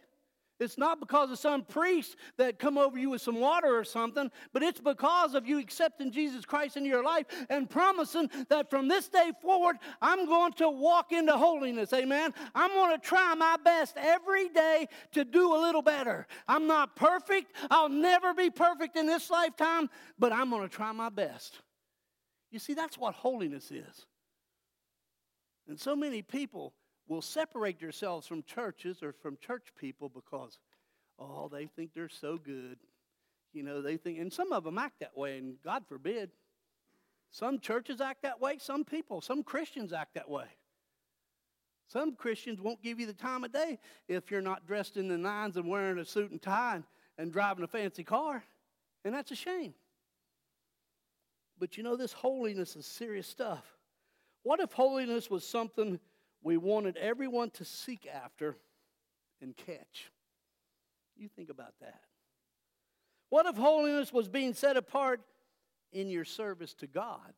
It's 0.61 0.77
not 0.77 0.99
because 0.99 1.31
of 1.31 1.39
some 1.39 1.63
priest 1.63 2.17
that 2.37 2.59
come 2.59 2.79
over 2.79 2.99
you 2.99 3.11
with 3.11 3.23
some 3.23 3.39
water 3.39 3.79
or 3.79 3.85
something, 3.85 4.31
but 4.53 4.63
it's 4.63 4.81
because 4.81 5.35
of 5.35 5.47
you 5.47 5.61
accepting 5.61 6.11
Jesus 6.11 6.45
Christ 6.45 6.77
into 6.77 6.89
your 6.89 7.05
life 7.05 7.27
and 7.49 7.71
promising 7.71 8.29
that 8.49 8.69
from 8.69 8.89
this 8.89 9.09
day 9.09 9.31
forward, 9.41 9.77
I'm 10.03 10.27
going 10.27 10.53
to 10.55 10.69
walk 10.69 11.13
into 11.13 11.37
holiness. 11.37 11.93
Amen. 11.93 12.35
I'm 12.57 12.73
going 12.73 12.99
to 12.99 13.07
try 13.07 13.35
my 13.35 13.57
best 13.63 13.97
every 13.97 14.49
day 14.49 14.89
to 15.13 15.25
do 15.25 15.55
a 15.55 15.59
little 15.61 15.83
better. 15.83 16.27
I'm 16.49 16.67
not 16.67 16.97
perfect. 16.97 17.53
I'll 17.71 17.89
never 17.89 18.35
be 18.35 18.51
perfect 18.51 18.97
in 18.97 19.07
this 19.07 19.31
lifetime, 19.31 19.89
but 20.19 20.33
I'm 20.33 20.51
going 20.51 20.69
to 20.69 20.75
try 20.75 20.91
my 20.91 21.09
best. 21.09 21.61
You 22.51 22.59
see, 22.59 22.75
that's 22.75 22.99
what 22.99 23.15
holiness 23.15 23.71
is. 23.71 24.07
And 25.69 25.79
so 25.79 25.95
many 25.95 26.23
people 26.23 26.73
will 27.07 27.23
separate 27.23 27.79
themselves 27.81 28.27
from 28.27 28.43
churches 28.43 29.03
or 29.03 29.13
from 29.13 29.37
church 29.39 29.69
people 29.79 30.09
because, 30.09 30.59
oh, 31.19 31.49
they 31.49 31.67
think 31.67 31.91
they're 31.95 32.09
so 32.09 32.39
good. 32.39 32.79
You 33.53 33.63
know, 33.63 33.83
they 33.83 33.97
think, 33.97 34.19
and 34.19 34.33
some 34.33 34.53
of 34.53 34.65
them 34.65 34.79
act 34.79 35.01
that 35.01 35.17
way, 35.17 35.39
and 35.39 35.57
God 35.63 35.85
forbid. 35.89 36.31
Some 37.31 37.59
churches 37.59 38.01
act 38.01 38.23
that 38.23 38.41
way, 38.41 38.57
some 38.59 38.85
people, 38.85 39.21
some 39.21 39.43
Christians 39.43 39.93
act 39.93 40.15
that 40.15 40.31
way. 40.31 40.47
Some 41.89 42.15
Christians 42.15 42.61
won't 42.61 42.83
give 42.83 43.01
you 43.01 43.07
the 43.07 43.15
time 43.15 43.45
of 43.45 43.53
day 43.53 43.79
if 44.09 44.31
you're 44.31 44.43
not 44.43 44.67
dressed 44.67 44.97
in 44.97 45.09
the 45.09 45.17
nines 45.17 45.57
and 45.57 45.69
wearing 45.69 45.99
a 45.99 46.05
suit 46.05 46.31
and 46.31 46.41
tie 46.41 46.77
and, 46.77 46.85
and 47.17 47.33
driving 47.33 47.65
a 47.65 47.69
fancy 47.69 48.05
car. 48.05 48.45
And 49.05 49.15
that's 49.15 49.31
a 49.31 49.37
shame. 49.37 49.73
But 51.59 51.77
you 51.79 51.83
know, 51.83 51.97
this 51.97 52.13
holiness 52.13 52.77
is 52.77 52.87
serious 52.87 53.27
stuff. 53.27 53.78
What 54.49 54.61
if 54.61 54.73
holiness 54.73 55.29
was 55.29 55.47
something 55.47 56.01
we 56.43 56.57
wanted 56.57 56.97
everyone 56.97 57.51
to 57.51 57.67
seek 57.67 58.07
after 58.11 58.57
and 59.43 59.55
catch? 59.55 60.11
You 61.19 61.29
think 61.29 61.51
about 61.51 61.75
that. 61.83 62.01
What 63.29 63.45
if 63.45 63.57
holiness 63.57 64.11
was 64.11 64.27
being 64.27 64.55
set 64.55 64.79
apart 64.79 65.21
in 65.93 66.09
your 66.09 66.25
service 66.25 66.73
to 66.77 66.87
God? 66.87 67.35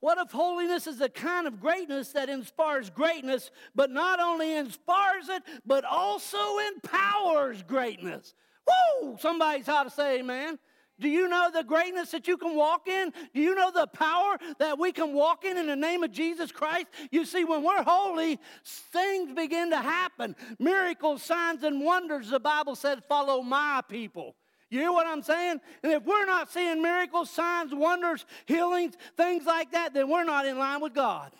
What 0.00 0.18
if 0.18 0.32
holiness 0.32 0.88
is 0.88 1.00
a 1.00 1.08
kind 1.08 1.46
of 1.46 1.60
greatness 1.60 2.08
that 2.14 2.28
inspires 2.28 2.90
greatness, 2.90 3.52
but 3.76 3.92
not 3.92 4.18
only 4.18 4.56
inspires 4.56 5.28
it, 5.28 5.44
but 5.64 5.84
also 5.84 6.58
empowers 6.74 7.62
greatness? 7.62 8.34
Woo! 8.66 9.16
Somebody's 9.20 9.68
ought 9.68 9.84
to 9.84 9.90
say 9.90 10.18
amen. 10.18 10.58
Do 11.02 11.08
you 11.08 11.28
know 11.28 11.50
the 11.52 11.64
greatness 11.64 12.12
that 12.12 12.28
you 12.28 12.36
can 12.36 12.54
walk 12.54 12.86
in? 12.86 13.12
Do 13.34 13.40
you 13.40 13.54
know 13.54 13.70
the 13.70 13.88
power 13.88 14.38
that 14.58 14.78
we 14.78 14.92
can 14.92 15.12
walk 15.12 15.44
in 15.44 15.58
in 15.58 15.66
the 15.66 15.76
name 15.76 16.04
of 16.04 16.12
Jesus 16.12 16.52
Christ? 16.52 16.86
You 17.10 17.24
see, 17.24 17.44
when 17.44 17.62
we're 17.62 17.82
holy, 17.82 18.38
things 18.64 19.34
begin 19.34 19.70
to 19.70 19.78
happen. 19.78 20.36
Miracles, 20.58 21.22
signs, 21.22 21.64
and 21.64 21.84
wonders, 21.84 22.30
the 22.30 22.40
Bible 22.40 22.76
said, 22.76 23.04
follow 23.04 23.42
my 23.42 23.82
people. 23.88 24.36
You 24.70 24.78
hear 24.78 24.92
what 24.92 25.06
I'm 25.06 25.22
saying? 25.22 25.60
And 25.82 25.92
if 25.92 26.04
we're 26.04 26.24
not 26.24 26.50
seeing 26.50 26.80
miracles, 26.80 27.30
signs, 27.30 27.74
wonders, 27.74 28.24
healings, 28.46 28.94
things 29.16 29.44
like 29.44 29.72
that, 29.72 29.92
then 29.92 30.08
we're 30.08 30.24
not 30.24 30.46
in 30.46 30.56
line 30.56 30.80
with 30.80 30.94
God. 30.94 31.32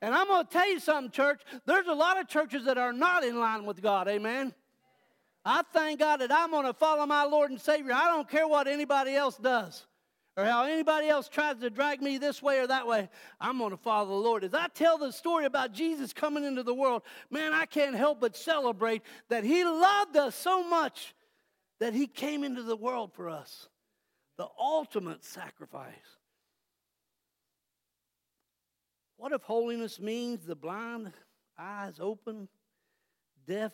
And 0.00 0.14
I'm 0.14 0.26
going 0.26 0.44
to 0.44 0.52
tell 0.52 0.68
you 0.68 0.80
something, 0.80 1.10
church. 1.10 1.40
There's 1.64 1.86
a 1.86 1.94
lot 1.94 2.20
of 2.20 2.28
churches 2.28 2.66
that 2.66 2.76
are 2.76 2.92
not 2.92 3.24
in 3.24 3.40
line 3.40 3.64
with 3.64 3.80
God. 3.80 4.06
Amen. 4.06 4.52
I 5.44 5.62
thank 5.72 5.98
God 6.00 6.20
that 6.20 6.30
I'm 6.30 6.50
going 6.50 6.66
to 6.66 6.72
follow 6.72 7.04
my 7.06 7.24
Lord 7.24 7.50
and 7.50 7.60
Savior. 7.60 7.92
I 7.92 8.06
don't 8.06 8.28
care 8.28 8.46
what 8.46 8.68
anybody 8.68 9.14
else 9.14 9.36
does 9.36 9.86
or 10.36 10.44
how 10.44 10.64
anybody 10.64 11.08
else 11.08 11.28
tries 11.28 11.56
to 11.58 11.68
drag 11.68 12.00
me 12.00 12.16
this 12.16 12.40
way 12.40 12.60
or 12.60 12.66
that 12.66 12.86
way. 12.86 13.08
I'm 13.40 13.58
going 13.58 13.72
to 13.72 13.76
follow 13.76 14.08
the 14.08 14.14
Lord. 14.14 14.44
As 14.44 14.54
I 14.54 14.68
tell 14.68 14.98
the 14.98 15.10
story 15.10 15.44
about 15.44 15.72
Jesus 15.72 16.12
coming 16.12 16.44
into 16.44 16.62
the 16.62 16.74
world, 16.74 17.02
man, 17.30 17.52
I 17.52 17.66
can't 17.66 17.96
help 17.96 18.20
but 18.20 18.36
celebrate 18.36 19.02
that 19.28 19.44
He 19.44 19.64
loved 19.64 20.16
us 20.16 20.34
so 20.36 20.62
much 20.62 21.14
that 21.80 21.92
He 21.92 22.06
came 22.06 22.44
into 22.44 22.62
the 22.62 22.76
world 22.76 23.12
for 23.12 23.28
us. 23.28 23.68
The 24.38 24.46
ultimate 24.58 25.24
sacrifice. 25.24 25.92
What 29.16 29.32
if 29.32 29.42
holiness 29.42 30.00
means 30.00 30.46
the 30.46 30.56
blind 30.56 31.12
eyes 31.58 31.96
open, 32.00 32.48
deaf 33.46 33.72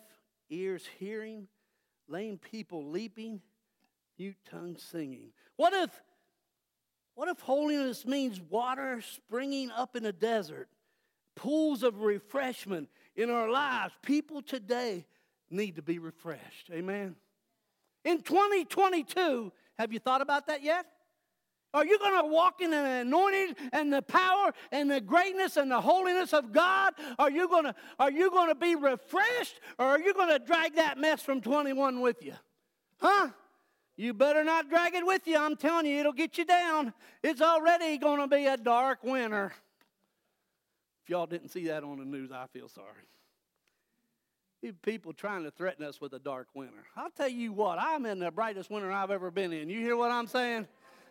ears 0.51 0.85
hearing, 0.99 1.47
lame 2.09 2.39
people 2.39 2.91
leaping, 2.91 3.41
mute 4.19 4.37
tongues 4.51 4.83
singing. 4.83 5.33
What 5.57 5.73
if 5.73 5.91
what 7.15 7.29
if 7.29 7.41
holiness 7.41 8.07
means 8.07 8.41
water 8.41 9.01
springing 9.01 9.73
up 9.73 9.97
in 9.97 10.07
a 10.07 10.13
desert, 10.13 10.69
pools 11.35 11.83
of 11.83 12.03
refreshment 12.03 12.89
in 13.17 13.29
our 13.29 13.51
lives? 13.51 13.93
People 14.03 14.41
today 14.41 15.05
need 15.51 15.77
to 15.77 15.83
be 15.83 15.99
refreshed. 15.99 16.71
Amen. 16.73 17.17
In 18.05 18.23
2022, 18.23 19.51
have 19.79 19.93
you 19.93 19.99
thought 19.99 20.21
about 20.21 20.47
that 20.47 20.63
yet? 20.63 20.87
Are 21.75 21.85
you 21.85 21.99
going 21.99 22.23
to 22.23 22.29
walk 22.29 22.61
in 22.61 22.71
the 22.71 22.79
anointing 22.79 23.55
and 23.73 23.93
the 23.93 24.01
power 24.01 24.53
and 24.73 24.91
the 24.91 25.01
greatness 25.01 25.57
and 25.57 25.71
the 25.71 25.81
holiness 25.81 26.33
of 26.33 26.53
God? 26.53 26.95
Are 27.19 27.31
you 27.31 27.47
going 27.49 27.65
to 27.65 27.75
are 27.99 28.11
you 28.11 28.31
going 28.31 28.49
to 28.49 28.55
be 28.55 28.75
refreshed 28.75 29.61
or 29.79 29.87
are 29.87 30.01
you 30.01 30.15
going 30.15 30.31
to 30.31 30.39
drag 30.39 30.77
that 30.77 30.99
mess 30.99 31.23
from 31.23 31.41
21 31.41 32.01
with 32.01 32.25
you? 32.25 32.35
Huh? 32.99 33.29
You 33.97 34.15
better 34.15 34.45
not 34.45 34.71
drag 34.71 34.95
it 34.95 35.05
with 35.05 35.27
you. 35.27 35.37
I'm 35.37 35.57
telling 35.57 35.85
you, 35.85 35.99
it'll 35.99 36.13
get 36.13 36.39
you 36.39 36.45
down. 36.45 36.95
It's 37.23 37.43
already 37.43 37.99
going 37.99 38.21
to 38.21 38.29
be 38.29 38.47
a 38.47 38.57
dark 38.57 39.03
winter. 39.03 39.53
If 41.03 41.11
y'all 41.11 41.27
didn't 41.27 41.49
see 41.49 41.67
that 41.67 41.83
on 41.83 41.99
the 41.99 42.05
news, 42.05 42.31
I 42.31 42.47
feel 42.53 42.69
sorry. 42.69 42.87
People 44.83 45.13
trying 45.13 45.45
to 45.45 45.51
threaten 45.51 45.85
us 45.85 46.01
with 46.01 46.13
a 46.13 46.19
dark 46.19 46.49
winter. 46.55 46.85
I'll 46.97 47.11
tell 47.11 47.29
you 47.29 47.53
what, 47.53 47.79
I'm 47.81 48.07
in 48.07 48.21
the 48.21 48.31
brightest 48.31 48.71
winter 48.71 48.91
I've 48.91 49.11
ever 49.11 49.31
been 49.31 49.53
in. 49.53 49.69
You 49.69 49.81
hear 49.81 49.97
what 49.97 50.11
I'm 50.11 50.27
saying? 50.27 50.67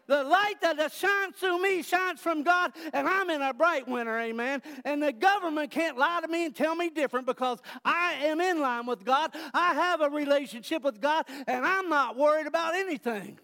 The 0.08 0.24
light 0.24 0.56
that 0.62 0.92
shines 0.94 1.36
through 1.36 1.62
me 1.62 1.84
shines 1.84 2.22
from 2.22 2.44
God, 2.44 2.72
and 2.94 3.08
I'm 3.08 3.30
in 3.30 3.42
a 3.42 3.54
bright 3.54 3.88
winter, 3.88 4.18
amen. 4.18 4.62
And 4.86 5.04
the 5.04 5.12
government 5.12 5.70
can't 5.70 5.98
lie 5.98 6.22
to 6.22 6.28
me 6.30 6.46
and 6.46 6.56
tell 6.56 6.76
me 6.76 6.90
different 6.90 7.26
because 7.26 7.60
I 7.84 8.14
am 8.24 8.40
in 8.40 8.62
line 8.62 8.86
with 8.86 9.04
God. 9.04 9.32
I 9.54 9.74
have 9.74 10.00
a 10.00 10.10
relationship 10.10 10.82
with 10.82 11.02
God, 11.02 11.26
and 11.46 11.66
I'm 11.66 11.90
not 11.90 12.16
worried 12.16 12.48
about 12.48 12.74
anything. 12.76 13.38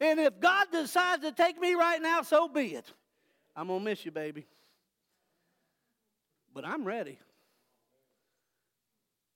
And 0.00 0.18
if 0.18 0.40
God 0.40 0.68
decides 0.72 1.22
to 1.22 1.32
take 1.32 1.60
me 1.60 1.74
right 1.74 2.00
now, 2.00 2.22
so 2.22 2.48
be 2.48 2.74
it. 2.74 2.90
I'm 3.54 3.66
going 3.66 3.80
to 3.80 3.84
miss 3.84 4.04
you, 4.06 4.10
baby. 4.10 4.46
But 6.54 6.66
I'm 6.66 6.84
ready. 6.84 7.18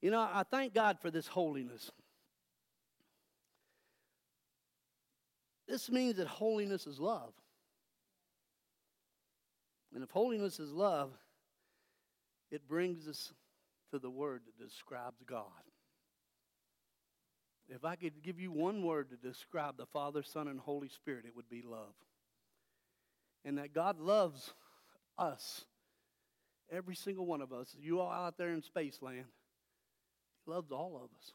You 0.00 0.10
know, 0.10 0.20
I 0.20 0.44
thank 0.50 0.72
God 0.72 0.98
for 1.00 1.10
this 1.10 1.26
holiness. 1.26 1.90
This 5.66 5.90
means 5.90 6.16
that 6.16 6.26
holiness 6.26 6.86
is 6.86 7.00
love. 7.00 7.32
And 9.94 10.02
if 10.04 10.10
holiness 10.10 10.60
is 10.60 10.70
love, 10.72 11.10
it 12.50 12.68
brings 12.68 13.08
us 13.08 13.32
to 13.90 13.98
the 13.98 14.10
word 14.10 14.42
that 14.46 14.64
describes 14.64 15.22
God. 15.26 15.44
If 17.68 17.84
I 17.84 17.96
could 17.96 18.22
give 18.22 18.38
you 18.38 18.52
one 18.52 18.84
word 18.84 19.10
to 19.10 19.16
describe 19.16 19.76
the 19.76 19.86
Father, 19.86 20.22
Son, 20.22 20.46
and 20.46 20.60
Holy 20.60 20.88
Spirit, 20.88 21.24
it 21.26 21.34
would 21.34 21.48
be 21.48 21.62
love. 21.62 21.94
And 23.44 23.58
that 23.58 23.74
God 23.74 23.98
loves 23.98 24.52
us, 25.18 25.64
every 26.70 26.94
single 26.94 27.26
one 27.26 27.40
of 27.40 27.52
us, 27.52 27.74
you 27.78 28.00
all 28.00 28.10
out 28.10 28.38
there 28.38 28.52
in 28.52 28.62
space 28.62 28.98
land, 29.00 29.24
He 30.44 30.50
loves 30.50 30.70
all 30.70 30.96
of 30.96 31.10
us. 31.16 31.32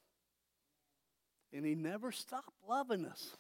And 1.52 1.66
He 1.66 1.76
never 1.76 2.14
stopped 2.14 2.54
loving 2.68 3.06
us. 3.06 3.36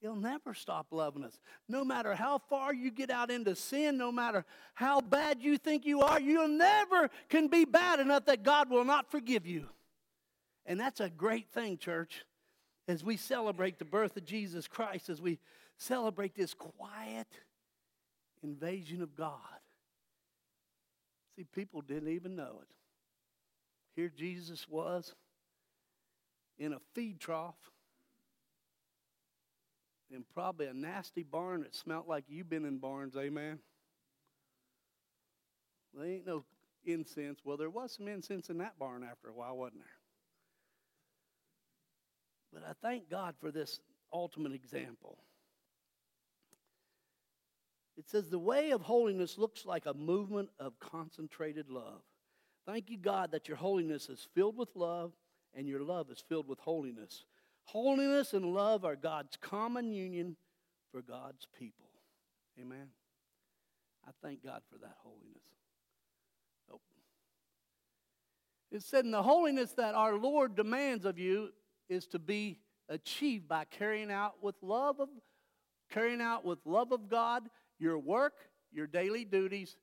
He'll 0.00 0.14
never 0.14 0.54
stop 0.54 0.86
loving 0.92 1.24
us. 1.24 1.38
No 1.68 1.84
matter 1.84 2.14
how 2.14 2.38
far 2.38 2.72
you 2.72 2.90
get 2.90 3.10
out 3.10 3.30
into 3.30 3.56
sin, 3.56 3.98
no 3.98 4.12
matter 4.12 4.44
how 4.74 5.00
bad 5.00 5.42
you 5.42 5.58
think 5.58 5.84
you 5.84 6.02
are, 6.02 6.20
you'll 6.20 6.46
never 6.48 7.10
can 7.28 7.48
be 7.48 7.64
bad 7.64 7.98
enough 7.98 8.26
that 8.26 8.44
God 8.44 8.70
will 8.70 8.84
not 8.84 9.10
forgive 9.10 9.44
you. 9.44 9.66
And 10.66 10.78
that's 10.78 11.00
a 11.00 11.10
great 11.10 11.50
thing, 11.50 11.78
church, 11.78 12.24
as 12.86 13.02
we 13.02 13.16
celebrate 13.16 13.78
the 13.78 13.84
birth 13.84 14.16
of 14.16 14.24
Jesus 14.24 14.68
Christ, 14.68 15.08
as 15.08 15.20
we 15.20 15.40
celebrate 15.78 16.34
this 16.34 16.54
quiet 16.54 17.26
invasion 18.42 19.02
of 19.02 19.16
God. 19.16 19.40
See, 21.34 21.44
people 21.44 21.80
didn't 21.80 22.10
even 22.10 22.36
know 22.36 22.60
it. 22.62 22.68
Here 23.96 24.12
Jesus 24.16 24.68
was 24.68 25.14
in 26.56 26.72
a 26.72 26.78
feed 26.94 27.18
trough 27.18 27.56
in 30.10 30.24
probably 30.34 30.66
a 30.66 30.74
nasty 30.74 31.22
barn 31.22 31.62
that 31.62 31.74
smelled 31.74 32.06
like 32.08 32.24
you've 32.28 32.48
been 32.48 32.64
in 32.64 32.78
barns, 32.78 33.16
amen. 33.16 33.58
There 35.94 36.06
ain't 36.06 36.26
no 36.26 36.44
incense. 36.84 37.40
Well, 37.44 37.56
there 37.56 37.70
was 37.70 37.92
some 37.96 38.08
incense 38.08 38.50
in 38.50 38.58
that 38.58 38.78
barn 38.78 39.04
after 39.04 39.28
a 39.28 39.32
while, 39.32 39.56
wasn't 39.56 39.80
there? 39.80 39.88
But 42.52 42.62
I 42.68 42.72
thank 42.82 43.10
God 43.10 43.34
for 43.40 43.50
this 43.50 43.80
ultimate 44.12 44.52
example. 44.54 45.18
It 47.96 48.08
says, 48.08 48.30
The 48.30 48.38
way 48.38 48.70
of 48.70 48.80
holiness 48.80 49.36
looks 49.36 49.66
like 49.66 49.86
a 49.86 49.94
movement 49.94 50.50
of 50.58 50.78
concentrated 50.78 51.68
love. 51.68 52.00
Thank 52.66 52.90
you, 52.90 52.98
God, 52.98 53.32
that 53.32 53.48
your 53.48 53.56
holiness 53.56 54.08
is 54.08 54.28
filled 54.34 54.56
with 54.56 54.68
love 54.74 55.12
and 55.54 55.66
your 55.66 55.82
love 55.82 56.10
is 56.10 56.22
filled 56.28 56.48
with 56.48 56.58
holiness. 56.60 57.24
Holiness 57.68 58.32
and 58.32 58.54
love 58.54 58.86
are 58.86 58.96
God's 58.96 59.36
common 59.36 59.92
union 59.92 60.36
for 60.90 61.02
God's 61.02 61.46
people. 61.58 61.84
Amen. 62.58 62.86
I 64.06 64.10
thank 64.22 64.42
God 64.42 64.62
for 64.72 64.78
that 64.78 64.94
holiness. 65.02 65.42
Oh. 66.72 66.80
It 68.72 68.82
said, 68.82 69.04
in 69.04 69.10
the 69.10 69.22
holiness 69.22 69.72
that 69.72 69.94
our 69.94 70.16
Lord 70.16 70.56
demands 70.56 71.04
of 71.04 71.18
you 71.18 71.50
is 71.90 72.06
to 72.06 72.18
be 72.18 72.58
achieved 72.88 73.46
by 73.46 73.66
carrying 73.66 74.10
out 74.10 74.42
with 74.42 74.54
love 74.62 74.98
of 74.98 75.10
carrying 75.90 76.22
out 76.22 76.46
with 76.46 76.60
love 76.64 76.90
of 76.90 77.10
God 77.10 77.50
your 77.78 77.98
work, 77.98 78.48
your 78.72 78.86
daily 78.86 79.26
duties, 79.26 79.76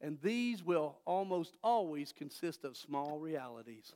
and 0.00 0.18
these 0.20 0.64
will 0.64 0.98
almost 1.04 1.56
always 1.62 2.12
consist 2.12 2.64
of 2.64 2.76
small 2.76 3.20
realities. 3.20 3.94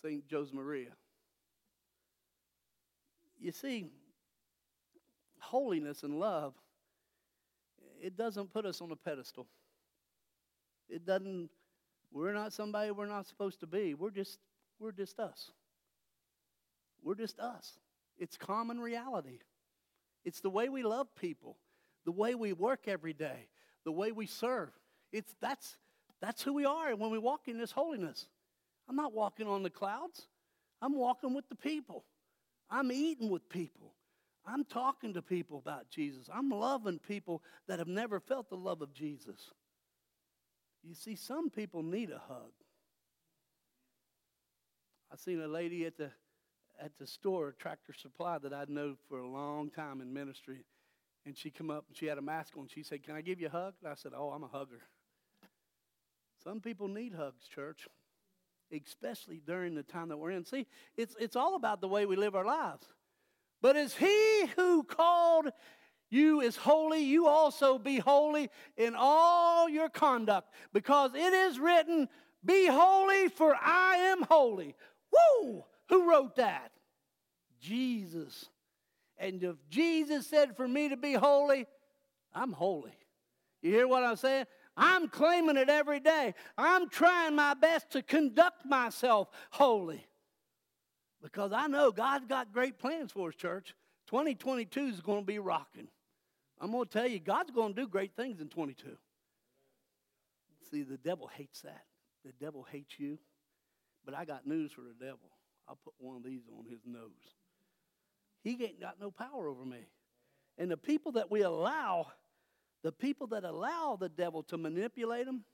St. 0.00 0.26
Josemaria. 0.26 0.92
You 3.42 3.50
see, 3.50 3.86
holiness 5.40 6.04
and 6.04 6.20
love, 6.20 6.54
it 8.00 8.16
doesn't 8.16 8.52
put 8.52 8.64
us 8.64 8.80
on 8.80 8.92
a 8.92 8.96
pedestal. 8.96 9.48
It 10.88 11.04
doesn't, 11.04 11.50
we're 12.12 12.34
not 12.34 12.52
somebody 12.52 12.92
we're 12.92 13.06
not 13.06 13.26
supposed 13.26 13.58
to 13.60 13.66
be. 13.66 13.94
We're 13.94 14.10
just, 14.10 14.38
we're 14.78 14.92
just 14.92 15.18
us. 15.18 15.50
We're 17.02 17.16
just 17.16 17.40
us. 17.40 17.80
It's 18.16 18.36
common 18.36 18.78
reality. 18.78 19.40
It's 20.24 20.40
the 20.40 20.50
way 20.50 20.68
we 20.68 20.84
love 20.84 21.08
people, 21.16 21.56
the 22.04 22.12
way 22.12 22.36
we 22.36 22.52
work 22.52 22.86
every 22.86 23.12
day, 23.12 23.48
the 23.84 23.90
way 23.90 24.12
we 24.12 24.26
serve. 24.26 24.70
It's 25.12 25.34
that's 25.40 25.76
that's 26.20 26.42
who 26.44 26.52
we 26.52 26.64
are 26.64 26.90
And 26.90 27.00
when 27.00 27.10
we 27.10 27.18
walk 27.18 27.48
in 27.48 27.58
this 27.58 27.72
holiness. 27.72 28.28
I'm 28.88 28.94
not 28.94 29.12
walking 29.12 29.48
on 29.48 29.64
the 29.64 29.70
clouds. 29.70 30.28
I'm 30.80 30.94
walking 30.94 31.34
with 31.34 31.48
the 31.48 31.56
people. 31.56 32.04
I'm 32.72 32.90
eating 32.90 33.28
with 33.28 33.48
people. 33.50 33.92
I'm 34.46 34.64
talking 34.64 35.12
to 35.14 35.22
people 35.22 35.58
about 35.58 35.90
Jesus. 35.90 36.28
I'm 36.32 36.48
loving 36.48 36.98
people 36.98 37.42
that 37.68 37.78
have 37.78 37.86
never 37.86 38.18
felt 38.18 38.48
the 38.48 38.56
love 38.56 38.80
of 38.80 38.92
Jesus. 38.94 39.50
You 40.82 40.94
see, 40.94 41.14
some 41.14 41.50
people 41.50 41.82
need 41.82 42.10
a 42.10 42.18
hug. 42.18 42.50
I 45.12 45.16
seen 45.16 45.40
a 45.40 45.46
lady 45.46 45.84
at 45.84 45.98
the 45.98 46.10
at 46.80 46.96
the 46.98 47.06
store, 47.06 47.54
Tractor 47.56 47.92
Supply, 47.92 48.38
that 48.38 48.52
I'd 48.52 48.70
known 48.70 48.96
for 49.08 49.18
a 49.18 49.28
long 49.28 49.70
time 49.70 50.00
in 50.00 50.12
ministry, 50.12 50.64
and 51.26 51.36
she 51.36 51.50
come 51.50 51.70
up 51.70 51.84
and 51.86 51.96
she 51.96 52.06
had 52.06 52.18
a 52.18 52.22
mask 52.22 52.56
on. 52.56 52.66
She 52.66 52.82
said, 52.82 53.04
"Can 53.04 53.14
I 53.14 53.20
give 53.20 53.38
you 53.38 53.48
a 53.48 53.50
hug?" 53.50 53.74
And 53.82 53.92
I 53.92 53.94
said, 53.94 54.12
"Oh, 54.16 54.30
I'm 54.30 54.42
a 54.42 54.48
hugger." 54.48 54.80
Some 56.42 56.60
people 56.60 56.88
need 56.88 57.12
hugs, 57.12 57.46
church 57.46 57.86
especially 58.72 59.40
during 59.44 59.74
the 59.74 59.82
time 59.82 60.08
that 60.08 60.16
we're 60.16 60.30
in. 60.30 60.44
See, 60.44 60.66
it's, 60.96 61.14
it's 61.18 61.36
all 61.36 61.54
about 61.54 61.80
the 61.80 61.88
way 61.88 62.06
we 62.06 62.16
live 62.16 62.34
our 62.34 62.44
lives. 62.44 62.86
But 63.60 63.76
as 63.76 63.94
He 63.94 64.46
who 64.56 64.82
called 64.82 65.48
you 66.10 66.40
is 66.40 66.56
holy, 66.56 67.00
you 67.00 67.26
also 67.26 67.78
be 67.78 67.98
holy 67.98 68.50
in 68.76 68.94
all 68.96 69.68
your 69.68 69.88
conduct, 69.88 70.52
because 70.72 71.14
it 71.14 71.32
is 71.32 71.58
written, 71.58 72.08
Be 72.44 72.66
holy, 72.66 73.28
for 73.28 73.54
I 73.54 73.96
am 73.96 74.22
holy. 74.22 74.74
Woo! 75.12 75.64
Who 75.88 76.10
wrote 76.10 76.36
that? 76.36 76.72
Jesus. 77.60 78.46
And 79.16 79.42
if 79.42 79.56
Jesus 79.70 80.26
said 80.26 80.56
for 80.56 80.66
me 80.66 80.88
to 80.88 80.96
be 80.96 81.14
holy, 81.14 81.66
I'm 82.34 82.52
holy. 82.52 82.92
You 83.62 83.70
hear 83.70 83.86
what 83.86 84.02
I'm 84.02 84.16
saying? 84.16 84.46
I'm 84.76 85.08
claiming 85.08 85.56
it 85.56 85.68
every 85.68 86.00
day. 86.00 86.34
I'm 86.56 86.88
trying 86.88 87.34
my 87.34 87.54
best 87.54 87.90
to 87.90 88.02
conduct 88.02 88.64
myself 88.64 89.28
holy 89.50 90.06
because 91.22 91.52
I 91.52 91.66
know 91.66 91.92
God's 91.92 92.26
got 92.26 92.52
great 92.52 92.78
plans 92.78 93.12
for 93.12 93.30
His 93.30 93.36
church. 93.36 93.74
2022 94.08 94.80
is 94.86 95.00
going 95.00 95.20
to 95.20 95.26
be 95.26 95.38
rocking. 95.38 95.88
I'm 96.60 96.72
going 96.72 96.86
to 96.86 96.90
tell 96.90 97.06
you, 97.06 97.18
God's 97.18 97.50
going 97.50 97.74
to 97.74 97.80
do 97.82 97.88
great 97.88 98.14
things 98.16 98.40
in 98.40 98.48
22. 98.48 98.96
See, 100.70 100.82
the 100.82 100.96
devil 100.96 101.28
hates 101.28 101.62
that. 101.62 101.84
The 102.24 102.32
devil 102.40 102.66
hates 102.70 102.98
you. 102.98 103.18
But 104.04 104.14
I 104.14 104.24
got 104.24 104.46
news 104.46 104.72
for 104.72 104.82
the 104.82 104.94
devil. 104.98 105.30
I'll 105.68 105.78
put 105.82 105.94
one 105.98 106.16
of 106.16 106.24
these 106.24 106.42
on 106.56 106.64
his 106.68 106.80
nose. 106.86 107.10
He 108.42 108.52
ain't 108.62 108.80
got 108.80 109.00
no 109.00 109.10
power 109.10 109.48
over 109.48 109.64
me. 109.64 109.86
And 110.58 110.70
the 110.70 110.76
people 110.76 111.12
that 111.12 111.30
we 111.30 111.42
allow 111.42 112.08
the 112.82 112.92
people 112.92 113.28
that 113.28 113.44
allow 113.44 113.96
the 113.98 114.08
devil 114.08 114.42
to 114.44 114.58
manipulate 114.58 115.26
them, 115.26 115.44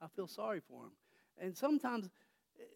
I 0.00 0.06
feel 0.14 0.26
sorry 0.26 0.60
for 0.68 0.82
them. 0.82 0.92
And 1.38 1.56
sometimes, 1.56 2.10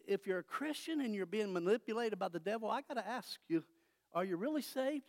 if 0.07 0.25
you're 0.25 0.39
a 0.39 0.43
Christian 0.43 1.01
and 1.01 1.13
you're 1.13 1.25
being 1.25 1.53
manipulated 1.53 2.17
by 2.17 2.29
the 2.29 2.39
devil, 2.39 2.69
I 2.69 2.81
got 2.81 2.95
to 2.95 3.07
ask 3.07 3.39
you, 3.47 3.63
are 4.13 4.25
you 4.25 4.37
really 4.37 4.61
saved? 4.61 5.05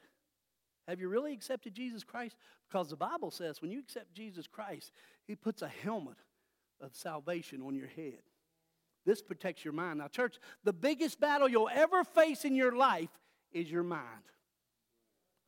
Have 0.87 1.01
you 1.01 1.09
really 1.09 1.33
accepted 1.33 1.75
Jesus 1.75 2.03
Christ? 2.03 2.37
Because 2.69 2.91
the 2.91 2.97
Bible 2.97 3.31
says 3.31 3.61
when 3.61 3.71
you 3.71 3.79
accept 3.79 4.15
Jesus 4.15 4.47
Christ, 4.47 4.93
He 5.27 5.35
puts 5.35 5.63
a 5.63 5.69
helmet 5.69 6.17
of 6.81 6.95
salvation 6.95 7.63
on 7.63 7.75
your 7.75 7.89
head. 7.89 8.21
This 9.05 9.23
protects 9.23 9.65
your 9.65 9.73
mind. 9.73 9.99
Now, 9.99 10.09
church, 10.09 10.39
the 10.65 10.73
biggest 10.73 11.21
battle 11.21 11.49
you'll 11.49 11.71
ever 11.73 12.05
face 12.05 12.45
in 12.45 12.55
your 12.55 12.77
life 12.77 13.11
is 13.53 13.71
your 13.71 13.83
mind. 13.83 14.03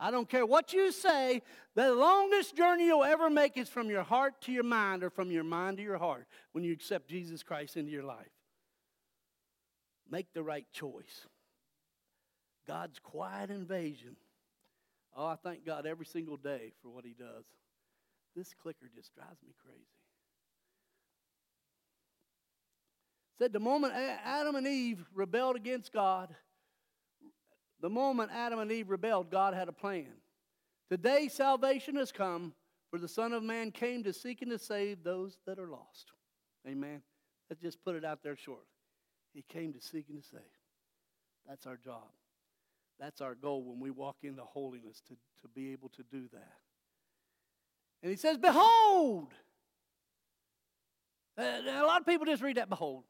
I 0.00 0.10
don't 0.10 0.28
care 0.28 0.46
what 0.46 0.72
you 0.72 0.90
say, 0.90 1.42
the 1.74 1.94
longest 1.94 2.56
journey 2.56 2.86
you'll 2.86 3.04
ever 3.04 3.28
make 3.28 3.56
is 3.56 3.68
from 3.68 3.90
your 3.90 4.02
heart 4.02 4.40
to 4.42 4.52
your 4.52 4.64
mind 4.64 5.04
or 5.04 5.10
from 5.10 5.30
your 5.30 5.44
mind 5.44 5.76
to 5.76 5.82
your 5.82 5.98
heart 5.98 6.26
when 6.52 6.64
you 6.64 6.72
accept 6.72 7.08
Jesus 7.08 7.42
Christ 7.42 7.76
into 7.76 7.92
your 7.92 8.02
life. 8.02 8.32
Make 10.10 10.32
the 10.32 10.42
right 10.42 10.66
choice. 10.72 11.26
God's 12.66 12.98
quiet 12.98 13.50
invasion 13.50 14.16
Oh, 15.16 15.26
I 15.26 15.36
thank 15.36 15.66
God 15.66 15.86
every 15.86 16.06
single 16.06 16.36
day 16.36 16.72
for 16.82 16.88
what 16.88 17.04
He 17.04 17.14
does. 17.14 17.44
This 18.36 18.54
clicker 18.54 18.88
just 18.94 19.14
drives 19.14 19.42
me 19.44 19.54
crazy. 19.64 19.80
Said 23.38 23.52
the 23.52 23.60
moment 23.60 23.94
Adam 23.94 24.54
and 24.54 24.66
Eve 24.66 25.04
rebelled 25.14 25.56
against 25.56 25.92
God, 25.92 26.34
the 27.80 27.90
moment 27.90 28.30
Adam 28.32 28.58
and 28.58 28.70
Eve 28.70 28.90
rebelled, 28.90 29.30
God 29.30 29.54
had 29.54 29.68
a 29.68 29.72
plan. 29.72 30.08
Today, 30.90 31.28
salvation 31.28 31.96
has 31.96 32.12
come, 32.12 32.52
for 32.90 32.98
the 32.98 33.08
Son 33.08 33.32
of 33.32 33.42
Man 33.42 33.70
came 33.70 34.02
to 34.04 34.12
seek 34.12 34.42
and 34.42 34.50
to 34.50 34.58
save 34.58 35.04
those 35.04 35.38
that 35.46 35.58
are 35.58 35.68
lost. 35.68 36.12
Amen. 36.66 37.02
Let's 37.48 37.62
just 37.62 37.82
put 37.84 37.94
it 37.94 38.04
out 38.04 38.22
there 38.22 38.36
short. 38.36 38.66
He 39.32 39.42
came 39.48 39.72
to 39.72 39.80
seek 39.80 40.06
and 40.08 40.20
to 40.22 40.28
save. 40.28 40.40
That's 41.48 41.66
our 41.66 41.76
job. 41.76 42.08
That's 42.98 43.20
our 43.20 43.34
goal 43.34 43.64
when 43.64 43.80
we 43.80 43.90
walk 43.90 44.16
into 44.22 44.42
holiness 44.42 45.00
to, 45.08 45.14
to 45.42 45.48
be 45.54 45.72
able 45.72 45.88
to 45.90 46.02
do 46.02 46.28
that. 46.32 46.52
And 48.02 48.10
he 48.10 48.16
says, 48.16 48.36
Behold! 48.36 49.32
Uh, 51.38 51.42
a 51.42 51.86
lot 51.86 52.00
of 52.00 52.06
people 52.06 52.26
just 52.26 52.42
read 52.42 52.56
that, 52.56 52.68
behold. 52.68 53.04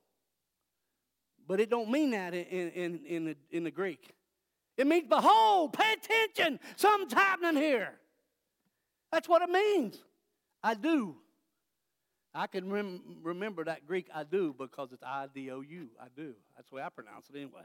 But 1.48 1.59
it 1.59 1.70
don't 1.70 1.90
mean 1.90 2.11
that 2.11 2.35
in, 2.35 2.70
in, 2.70 3.00
in, 3.04 3.24
the, 3.24 3.37
in 3.50 3.64
the 3.64 3.70
Greek. 3.70 4.14
It 4.81 4.87
means, 4.87 5.07
behold, 5.07 5.75
pay 5.75 5.93
attention, 5.93 6.59
something's 6.77 7.12
happening 7.12 7.61
here. 7.62 7.93
That's 9.12 9.29
what 9.29 9.43
it 9.43 9.51
means. 9.51 10.03
I 10.62 10.73
do. 10.73 11.16
I 12.33 12.47
can 12.47 12.73
rem- 12.73 13.19
remember 13.23 13.62
that 13.64 13.87
Greek 13.87 14.07
I 14.14 14.25
do 14.25 14.55
because 14.57 14.93
it's 14.93 15.03
I 15.03 15.27
D 15.35 15.51
O 15.51 15.61
U. 15.61 15.88
I 16.01 16.07
do. 16.16 16.33
That's 16.57 16.71
the 16.71 16.77
way 16.77 16.83
I 16.83 16.88
pronounce 16.88 17.29
it 17.29 17.37
anyway. 17.37 17.64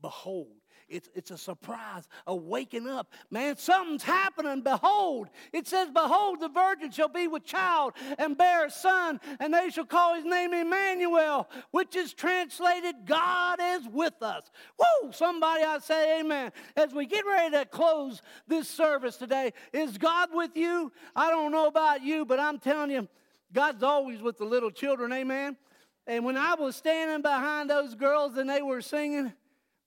Behold. 0.00 0.48
It's, 0.88 1.08
it's 1.14 1.30
a 1.30 1.38
surprise, 1.38 2.06
a 2.26 2.36
waking 2.36 2.86
up. 2.86 3.12
Man, 3.30 3.56
something's 3.56 4.02
happening. 4.02 4.62
Behold. 4.62 5.28
It 5.52 5.66
says, 5.66 5.88
Behold, 5.90 6.40
the 6.40 6.48
virgin 6.48 6.90
shall 6.90 7.08
be 7.08 7.26
with 7.26 7.44
child 7.44 7.94
and 8.18 8.36
bear 8.36 8.66
a 8.66 8.70
son, 8.70 9.20
and 9.40 9.52
they 9.52 9.70
shall 9.70 9.86
call 9.86 10.14
his 10.14 10.24
name 10.24 10.52
Emmanuel, 10.52 11.48
which 11.70 11.96
is 11.96 12.12
translated, 12.12 12.94
God 13.06 13.58
is 13.60 13.88
with 13.90 14.22
us. 14.22 14.50
Whoa, 14.76 15.10
somebody 15.10 15.64
I 15.64 15.78
say 15.78 16.20
amen. 16.20 16.52
As 16.76 16.92
we 16.92 17.06
get 17.06 17.24
ready 17.26 17.56
to 17.56 17.64
close 17.64 18.20
this 18.46 18.68
service 18.68 19.16
today, 19.16 19.52
is 19.72 19.98
God 19.98 20.30
with 20.32 20.50
you? 20.54 20.92
I 21.16 21.30
don't 21.30 21.52
know 21.52 21.66
about 21.66 22.02
you, 22.02 22.24
but 22.24 22.38
I'm 22.38 22.58
telling 22.58 22.90
you, 22.90 23.08
God's 23.52 23.82
always 23.82 24.20
with 24.20 24.36
the 24.38 24.44
little 24.44 24.70
children, 24.70 25.12
amen. 25.12 25.56
And 26.06 26.24
when 26.24 26.36
I 26.36 26.54
was 26.54 26.76
standing 26.76 27.22
behind 27.22 27.70
those 27.70 27.94
girls 27.94 28.36
and 28.36 28.50
they 28.50 28.60
were 28.60 28.82
singing, 28.82 29.32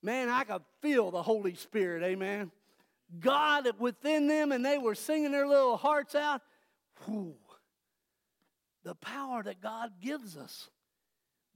man, 0.08 0.30
I 0.30 0.46
could 0.46 0.62
feel 0.82 1.12
the 1.12 1.22
Holy 1.22 1.54
Spirit, 1.54 2.02
amen. 2.02 2.50
God 3.20 3.70
within 3.78 4.30
them, 4.30 4.54
and 4.54 4.65
they 4.65 4.78
were 4.78 4.96
singing 4.96 5.34
their 5.34 5.46
little 5.46 5.76
hearts 5.76 6.15
out. 6.15 6.41
Whew. 7.06 7.36
The 8.86 8.96
power 8.96 9.43
that 9.43 9.60
God 9.60 9.91
gives 10.02 10.38
us, 10.38 10.70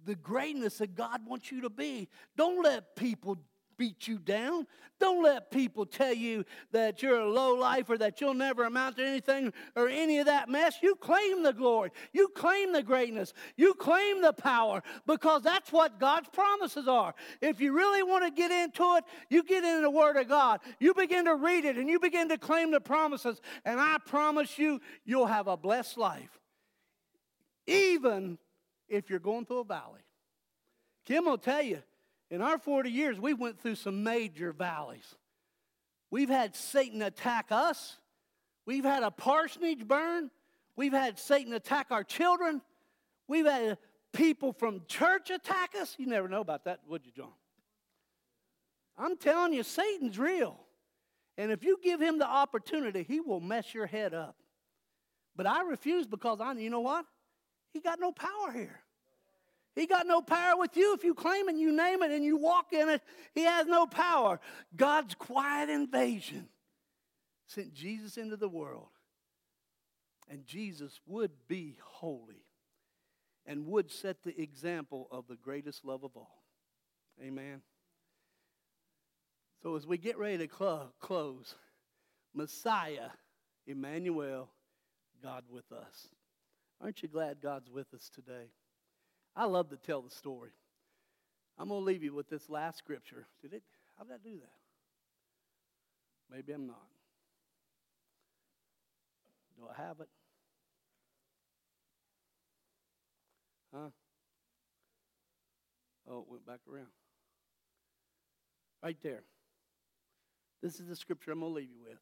the 0.04 0.16
greatness 0.16 0.80
that 0.80 0.96
God 0.96 1.22
wants 1.26 1.50
you 1.50 1.62
to 1.62 1.70
be. 1.70 2.10
Don't 2.36 2.62
let 2.62 2.98
people 2.98 3.38
beat 3.82 4.08
you 4.08 4.20
down. 4.20 4.68
Don't 5.00 5.24
let 5.24 5.50
people 5.50 5.88
tell 5.88 6.14
you 6.14 6.46
that 6.72 7.02
you're 7.02 7.22
a 7.22 7.28
low 7.28 7.56
life 7.56 7.90
or 7.90 7.98
that 7.98 8.22
you'll 8.22 8.36
never 8.36 8.66
amount 8.66 8.98
to 8.98 9.04
anything 9.04 9.52
or 9.76 9.90
any 9.90 10.20
of 10.20 10.28
that 10.28 10.50
mess. 10.50 10.76
You 10.84 10.94
claim 10.94 11.42
the 11.42 11.52
glory. 11.52 11.90
You 12.14 12.28
claim 12.28 12.74
the 12.74 12.84
greatness. 12.84 13.34
You 13.58 13.74
claim 13.74 14.22
the 14.22 14.34
power 14.34 14.84
because 15.08 15.42
that's 15.42 15.72
what 15.72 16.00
God's 16.00 16.30
promises 16.30 16.88
are. 16.88 17.16
If 17.42 17.60
you 17.60 17.74
really 17.74 18.04
want 18.04 18.24
to 18.24 18.30
get 18.30 18.52
into 18.52 18.84
it, 18.98 19.04
you 19.32 19.44
get 19.44 19.64
into 19.64 19.82
the 19.82 19.90
Word 19.90 20.16
of 20.18 20.28
God. 20.28 20.60
You 20.80 20.94
begin 20.94 21.26
to 21.26 21.34
read 21.34 21.66
it 21.66 21.78
and 21.78 21.90
you 21.90 22.00
begin 22.00 22.30
to 22.30 22.38
claim 22.38 22.70
the 22.70 22.82
promises. 22.82 23.42
And 23.66 23.80
I 23.80 23.98
promise 24.06 24.60
you, 24.60 24.80
you'll 25.06 25.26
have 25.26 25.48
a 25.48 25.58
blessed 25.58 25.98
life. 25.98 26.40
Even 27.66 28.38
if 28.88 29.10
you're 29.10 29.18
going 29.18 29.48
through 29.48 29.62
a 29.62 29.66
valley. 29.66 30.02
Kim 31.04 31.26
will 31.26 31.40
tell 31.40 31.64
you, 31.64 31.82
in 32.32 32.42
our 32.42 32.58
40 32.58 32.90
years, 32.90 33.20
we 33.20 33.34
went 33.34 33.60
through 33.60 33.76
some 33.76 34.04
major 34.04 34.54
valleys. 34.54 35.16
We've 36.10 36.30
had 36.30 36.56
Satan 36.56 37.02
attack 37.02 37.48
us. 37.52 37.98
We've 38.66 38.86
had 38.86 39.04
a 39.04 39.12
parsonage 39.12 39.86
burn. 39.86 40.32
We've 40.78 40.94
had 40.94 41.20
Satan 41.20 41.54
attack 41.54 41.88
our 41.92 42.06
children. 42.06 42.62
We've 43.28 43.46
had 43.46 43.78
people 44.14 44.54
from 44.54 44.82
church 44.88 45.30
attack 45.30 45.76
us. 45.80 45.96
You 46.00 46.08
never 46.08 46.30
know 46.30 46.40
about 46.40 46.66
that, 46.66 46.80
would 46.88 47.06
you, 47.06 47.12
John? 47.12 47.34
I'm 48.98 49.18
telling 49.18 49.54
you, 49.54 49.64
Satan's 49.64 50.18
real. 50.18 50.58
And 51.38 51.52
if 51.52 51.64
you 51.64 51.78
give 51.84 52.02
him 52.02 52.18
the 52.18 52.28
opportunity, 52.28 53.04
he 53.04 53.20
will 53.20 53.40
mess 53.42 53.74
your 53.74 53.88
head 53.88 54.14
up. 54.14 54.36
But 55.36 55.48
I 55.48 55.64
refuse 55.64 56.08
because 56.08 56.40
I, 56.40 56.54
you 56.54 56.70
know 56.70 56.82
what? 56.82 57.06
He 57.74 57.82
got 57.82 58.00
no 58.00 58.12
power 58.12 58.52
here. 58.54 58.82
He 59.76 59.86
got 59.88 60.06
no 60.06 60.22
power 60.22 60.58
with 60.58 60.76
you 60.76 60.94
if 60.94 61.04
you 61.04 61.14
claim 61.14 61.48
it, 61.48 61.56
you 61.56 61.72
name 61.72 62.04
it, 62.04 62.12
and 62.12 62.24
you 62.24 62.38
walk 62.38 62.74
in 62.74 62.90
it. 62.90 63.02
He 63.34 63.44
has 63.44 63.68
no 63.68 63.86
power. 63.86 64.40
God's 64.76 65.16
quiet 65.16 65.70
invasion 65.70 66.50
sent 67.48 67.74
Jesus 67.74 68.18
into 68.18 68.38
the 68.38 68.50
world. 68.50 68.90
And 70.30 70.46
Jesus 70.46 71.00
would 71.06 71.32
be 71.48 71.78
holy 71.84 72.46
and 73.46 73.68
would 73.68 73.92
set 73.92 74.24
the 74.24 74.40
example 74.42 75.08
of 75.12 75.28
the 75.28 75.36
greatest 75.36 75.84
love 75.84 76.04
of 76.04 76.16
all. 76.16 76.44
Amen. 77.22 77.62
So 79.62 79.76
as 79.76 79.86
we 79.86 79.98
get 79.98 80.18
ready 80.18 80.48
to 80.48 80.54
cl- 80.54 80.94
close, 81.00 81.56
Messiah, 82.34 83.10
Emmanuel, 83.68 84.50
God 85.22 85.44
with 85.50 85.72
us. 85.72 86.08
Aren't 86.82 87.04
you 87.04 87.10
glad 87.10 87.42
God's 87.42 87.70
with 87.70 87.94
us 87.94 88.10
today? 88.14 88.52
I 89.36 89.46
love 89.46 89.70
to 89.70 89.78
tell 89.78 90.02
the 90.02 90.10
story. 90.10 90.52
I'm 91.58 91.70
going 91.70 91.82
to 91.82 91.86
leave 91.86 92.04
you 92.04 92.14
with 92.14 92.30
this 92.30 92.50
last 92.50 92.78
scripture. 92.78 93.28
Did 93.42 93.54
it? 93.54 93.64
How 93.98 94.04
did 94.04 94.14
I 94.14 94.18
do 94.24 94.36
that? 94.40 94.52
Maybe 96.36 96.54
I'm 96.54 96.68
not. 96.68 96.88
Do 99.58 99.64
I 99.70 99.82
have 99.82 100.00
it? 100.00 100.08
Huh? 103.74 103.90
Oh, 106.10 106.20
it 106.20 106.26
went 106.30 106.46
back 106.46 106.60
around. 106.72 106.88
Right 108.84 108.98
there. 109.04 109.24
This 110.62 110.80
is 110.80 110.88
the 110.88 110.96
scripture 110.96 111.32
I'm 111.32 111.40
going 111.40 111.52
to 111.52 111.56
leave 111.56 111.70
you 111.70 111.82
with. 111.82 112.00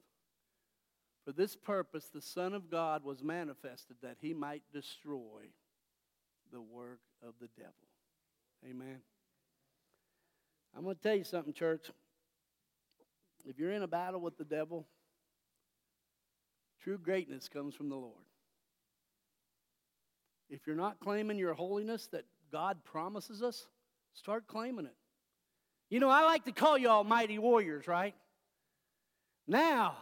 For 1.25 1.31
this 1.31 1.55
purpose, 1.55 2.09
the 2.13 2.21
Son 2.21 2.53
of 2.53 2.71
God 2.71 3.03
was 3.03 3.23
manifested 3.23 3.97
that 4.01 4.17
he 4.19 4.33
might 4.33 4.63
destroy 4.73 5.51
the 6.51 6.61
work 6.61 6.99
of 7.25 7.33
the 7.39 7.47
devil. 7.57 7.73
Amen. 8.69 8.99
I'm 10.75 10.83
going 10.83 10.95
to 10.95 11.01
tell 11.01 11.15
you 11.15 11.23
something, 11.23 11.53
church. 11.53 11.89
If 13.45 13.57
you're 13.57 13.71
in 13.71 13.83
a 13.83 13.87
battle 13.87 14.21
with 14.21 14.37
the 14.37 14.43
devil, 14.43 14.85
true 16.83 16.97
greatness 16.97 17.47
comes 17.47 17.73
from 17.73 17.89
the 17.89 17.95
Lord. 17.95 18.13
If 20.49 20.65
you're 20.65 20.75
not 20.75 20.99
claiming 20.99 21.37
your 21.37 21.53
holiness 21.53 22.07
that 22.11 22.25
God 22.51 22.83
promises 22.83 23.43
us, 23.43 23.67
start 24.13 24.47
claiming 24.47 24.85
it. 24.85 24.95
You 25.89 25.99
know, 25.99 26.09
I 26.09 26.23
like 26.23 26.45
to 26.45 26.51
call 26.51 26.77
you 26.77 26.89
all 26.89 27.03
mighty 27.03 27.39
warriors, 27.39 27.87
right? 27.87 28.15
Now, 29.47 29.95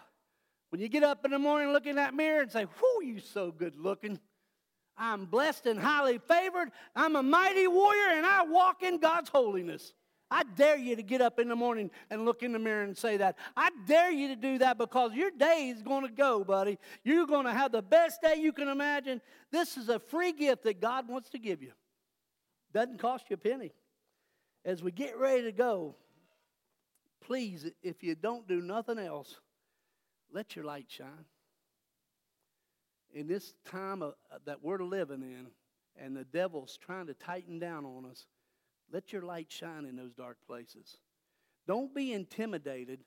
when 0.70 0.82
you 0.82 0.90
get 0.90 1.04
up 1.04 1.24
in 1.24 1.32
the 1.32 1.40
morning, 1.40 1.72
look 1.72 1.86
in 1.86 1.96
that 1.96 2.14
mirror 2.14 2.42
and 2.42 2.52
say, 2.52 2.66
Whoo, 2.66 3.06
you 3.06 3.20
so 3.20 3.52
good 3.52 3.78
looking. 3.78 4.20
I'm 4.98 5.26
blessed 5.26 5.68
and 5.68 5.80
highly 5.80 6.18
favored. 6.18 6.72
I'm 6.96 7.16
a 7.16 7.24
mighty 7.24 7.68
warrior 7.68 8.16
and 8.16 8.26
I 8.26 8.44
walk 8.44 8.84
in 8.84 9.00
God's 9.00 9.30
holiness. 9.30 9.94
I 10.30 10.44
dare 10.56 10.78
you 10.78 10.96
to 10.96 11.04
get 11.04 11.22
up 11.22 11.40
in 11.40 11.48
the 11.48 11.56
morning 11.56 11.90
and 12.10 12.26
look 12.26 12.44
in 12.44 12.52
the 12.52 12.60
mirror 12.60 12.84
and 12.84 12.98
say 12.98 13.18
that. 13.18 13.38
I 13.56 13.70
dare 13.86 14.12
you 14.12 14.28
to 14.30 14.36
do 14.36 14.58
that 14.58 14.78
because 14.78 15.14
your 15.14 15.32
day 15.32 15.74
is 15.74 15.82
going 15.82 16.06
to 16.06 16.12
go, 16.12 16.44
buddy. 16.44 16.78
You're 17.04 17.28
going 17.28 17.46
to 17.46 17.54
have 17.54 17.72
the 17.72 17.82
best 17.82 18.22
day 18.22 18.36
you 18.36 18.52
can 18.52 18.68
imagine. 18.68 19.22
This 19.52 19.78
is 19.78 19.88
a 19.88 20.00
free 20.00 20.34
gift 20.34 20.64
that 20.64 20.82
God 20.82 21.08
wants 21.08 21.30
to 21.30 21.40
give 21.40 21.62
you. 21.62 21.72
Doesn't 22.74 23.00
cost 23.00 23.30
you 23.30 23.36
a 23.36 23.38
penny. 23.38 23.72
As 24.66 24.84
we 24.84 24.92
get 24.92 25.18
ready 25.18 25.44
to 25.44 25.54
go, 25.54 25.96
please, 27.22 27.66
if 27.82 28.04
you 28.04 28.16
don't 28.16 28.46
do 28.48 28.62
nothing 28.62 29.00
else, 29.00 29.36
let 30.34 30.58
your 30.58 30.66
light 30.66 30.88
shine 30.90 31.26
in 33.14 33.28
this 33.28 33.54
time 33.66 34.02
of, 34.02 34.14
uh, 34.32 34.38
that 34.46 34.64
we're 34.64 34.84
living 34.84 35.22
in, 35.22 35.48
and 36.00 36.16
the 36.16 36.24
devil's 36.24 36.78
trying 36.78 37.08
to 37.08 37.14
tighten 37.14 37.60
down 37.60 37.86
on 37.86 38.06
us, 38.06 38.26
let 38.92 39.12
your 39.12 39.22
light 39.22 39.52
shine 39.52 39.86
in 39.86 39.96
those 39.96 40.14
dark 40.14 40.38
places. 40.46 40.98
Don't 41.68 41.94
be 41.94 42.14
intimidated. 42.14 43.00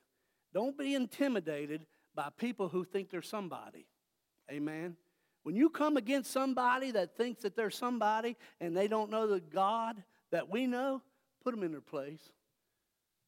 Don't 0.53 0.77
be 0.77 0.93
intimidated 0.95 1.85
by 2.13 2.29
people 2.37 2.69
who 2.69 2.83
think 2.83 3.09
they're 3.09 3.21
somebody. 3.21 3.87
Amen. 4.51 4.97
When 5.43 5.55
you 5.55 5.69
come 5.69 5.97
against 5.97 6.31
somebody 6.31 6.91
that 6.91 7.17
thinks 7.17 7.41
that 7.41 7.55
they're 7.55 7.71
somebody 7.71 8.37
and 8.59 8.75
they 8.75 8.87
don't 8.87 9.09
know 9.09 9.27
the 9.27 9.39
God 9.39 10.03
that 10.31 10.49
we 10.49 10.67
know, 10.67 11.01
put 11.43 11.55
them 11.55 11.63
in 11.63 11.71
their 11.71 11.81
place 11.81 12.21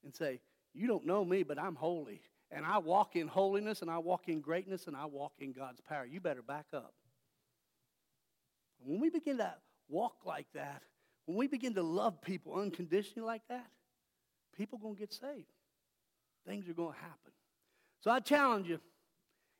and 0.03 0.13
say, 0.13 0.41
You 0.73 0.87
don't 0.87 1.07
know 1.07 1.25
me, 1.25 1.43
but 1.43 1.57
I'm 1.57 1.75
holy 1.75 2.21
and 2.53 2.65
I 2.65 2.77
walk 2.77 3.15
in 3.15 3.27
holiness 3.27 3.81
and 3.81 3.89
I 3.89 3.97
walk 3.97 4.27
in 4.27 4.39
greatness 4.41 4.87
and 4.87 4.95
I 4.95 5.05
walk 5.05 5.33
in 5.39 5.51
God's 5.51 5.81
power. 5.81 6.05
You 6.05 6.19
better 6.19 6.41
back 6.41 6.67
up. 6.73 6.93
When 8.85 8.99
we 8.99 9.09
begin 9.09 9.37
to 9.37 9.53
walk 9.89 10.17
like 10.25 10.47
that, 10.53 10.83
when 11.25 11.37
we 11.37 11.47
begin 11.47 11.73
to 11.75 11.83
love 11.83 12.21
people 12.21 12.55
unconditionally 12.55 13.25
like 13.25 13.41
that, 13.49 13.67
people 14.55 14.77
are 14.79 14.81
going 14.81 14.95
to 14.95 14.99
get 14.99 15.13
saved. 15.13 15.47
Things 16.45 16.67
are 16.69 16.73
going 16.73 16.93
to 16.93 16.99
happen. 16.99 17.31
So 18.01 18.11
I 18.11 18.19
challenge 18.19 18.67
you 18.67 18.79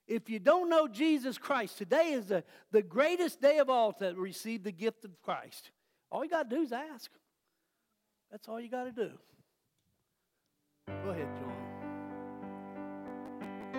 if 0.08 0.30
you 0.30 0.40
don't 0.40 0.70
know 0.70 0.88
Jesus 0.88 1.38
Christ, 1.38 1.78
today 1.78 2.12
is 2.12 2.28
the, 2.28 2.44
the 2.72 2.82
greatest 2.82 3.42
day 3.42 3.60
of 3.60 3.70
all 3.70 3.94
to 3.94 4.14
receive 4.16 4.64
the 4.64 4.72
gift 4.72 5.06
of 5.06 5.12
Christ. 5.22 5.72
All 6.12 6.24
you 6.24 6.30
got 6.30 6.50
to 6.50 6.56
do 6.56 6.62
is 6.62 6.72
ask. 6.72 7.10
That's 8.30 8.48
all 8.48 8.60
you 8.60 8.70
got 8.70 8.84
to 8.84 8.92
do. 8.92 9.12
Go 10.88 11.12
ahead, 11.12 11.30
John. 11.40 11.53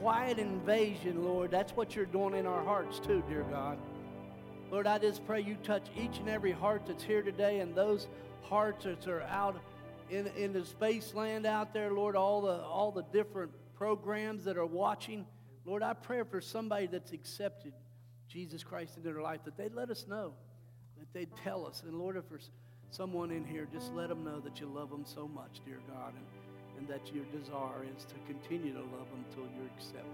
quiet 0.00 0.38
invasion, 0.38 1.22
Lord. 1.24 1.50
That's 1.50 1.72
what 1.72 1.94
you're 1.94 2.06
doing 2.06 2.34
in 2.34 2.46
our 2.46 2.64
hearts 2.64 2.98
too, 2.98 3.22
dear 3.28 3.42
God. 3.50 3.78
Lord, 4.70 4.86
I 4.86 4.98
just 4.98 5.26
pray 5.26 5.42
you 5.42 5.56
touch 5.62 5.86
each 5.94 6.18
and 6.18 6.28
every 6.28 6.52
heart 6.52 6.82
that's 6.86 7.04
here 7.04 7.20
today 7.20 7.60
and 7.60 7.74
those 7.74 8.08
hearts 8.42 8.84
that 8.84 9.06
are 9.08 9.22
out 9.22 9.60
in, 10.08 10.26
in 10.28 10.54
the 10.54 10.64
space 10.64 11.12
land 11.12 11.44
out 11.44 11.74
there, 11.74 11.92
Lord, 11.92 12.16
all 12.16 12.40
the, 12.40 12.62
all 12.62 12.92
the 12.92 13.04
different 13.12 13.50
programs 13.74 14.44
that 14.44 14.56
are 14.56 14.66
watching. 14.66 15.26
Lord, 15.66 15.82
I 15.82 15.92
pray 15.92 16.22
for 16.22 16.40
somebody 16.40 16.86
that's 16.86 17.12
accepted 17.12 17.74
Jesus 18.26 18.64
Christ 18.64 18.96
into 18.96 19.12
their 19.12 19.20
life 19.20 19.44
that 19.44 19.58
they'd 19.58 19.74
let 19.74 19.90
us 19.90 20.06
know, 20.08 20.32
that 20.98 21.12
they'd 21.12 21.34
tell 21.44 21.66
us. 21.66 21.82
And 21.86 21.98
Lord, 21.98 22.16
if 22.16 22.26
there's 22.30 22.50
someone 22.90 23.30
in 23.30 23.44
here, 23.44 23.68
just 23.70 23.92
let 23.92 24.08
them 24.08 24.24
know 24.24 24.40
that 24.40 24.60
you 24.60 24.66
love 24.66 24.88
them 24.88 25.04
so 25.04 25.28
much, 25.28 25.60
dear 25.66 25.80
God, 25.88 26.14
and, 26.16 26.24
and 26.80 26.88
that 26.88 27.14
your 27.14 27.24
desire 27.26 27.84
is 27.84 28.04
to 28.06 28.14
continue 28.26 28.72
to 28.72 28.80
love 28.80 29.08
them 29.10 29.24
until 29.28 29.44
you're 29.54 29.70
accepted. 29.76 30.04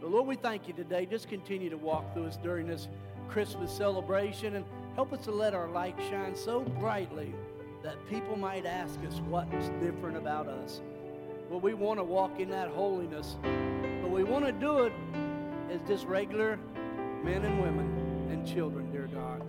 But 0.00 0.10
Lord, 0.10 0.26
we 0.26 0.36
thank 0.36 0.66
you 0.66 0.72
today. 0.72 1.04
Just 1.04 1.28
continue 1.28 1.68
to 1.68 1.76
walk 1.76 2.14
through 2.14 2.24
us 2.24 2.38
during 2.38 2.66
this 2.66 2.88
Christmas 3.28 3.70
celebration 3.70 4.56
and 4.56 4.64
help 4.94 5.12
us 5.12 5.24
to 5.24 5.30
let 5.30 5.52
our 5.54 5.68
light 5.68 5.94
shine 6.08 6.34
so 6.34 6.60
brightly 6.60 7.34
that 7.82 7.96
people 8.08 8.36
might 8.36 8.64
ask 8.64 8.98
us 9.06 9.20
what's 9.28 9.68
different 9.80 10.16
about 10.16 10.48
us. 10.48 10.80
Well, 11.50 11.60
we 11.60 11.74
want 11.74 11.98
to 11.98 12.04
walk 12.04 12.40
in 12.40 12.48
that 12.50 12.68
holiness, 12.68 13.36
but 13.42 14.10
we 14.10 14.24
want 14.24 14.46
to 14.46 14.52
do 14.52 14.84
it 14.84 14.92
as 15.70 15.80
just 15.86 16.06
regular 16.06 16.58
men 17.22 17.44
and 17.44 17.60
women 17.60 18.28
and 18.30 18.46
children, 18.46 18.90
dear 18.90 19.08
God. 19.12 19.42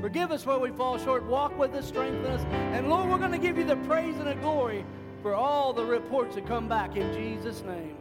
Forgive 0.00 0.32
us 0.32 0.44
where 0.44 0.58
we 0.58 0.70
fall 0.70 0.98
short. 0.98 1.24
Walk 1.24 1.56
with 1.56 1.74
us, 1.74 1.86
strengthen 1.86 2.24
us. 2.26 2.42
And 2.72 2.88
Lord, 2.88 3.08
we're 3.08 3.18
going 3.18 3.32
to 3.32 3.38
give 3.38 3.56
you 3.56 3.64
the 3.64 3.76
praise 3.76 4.16
and 4.16 4.26
the 4.26 4.34
glory 4.36 4.84
for 5.22 5.34
all 5.34 5.72
the 5.72 5.84
reports 5.84 6.34
that 6.34 6.46
come 6.46 6.68
back 6.68 6.96
in 6.96 7.12
Jesus' 7.14 7.62
name. 7.62 7.96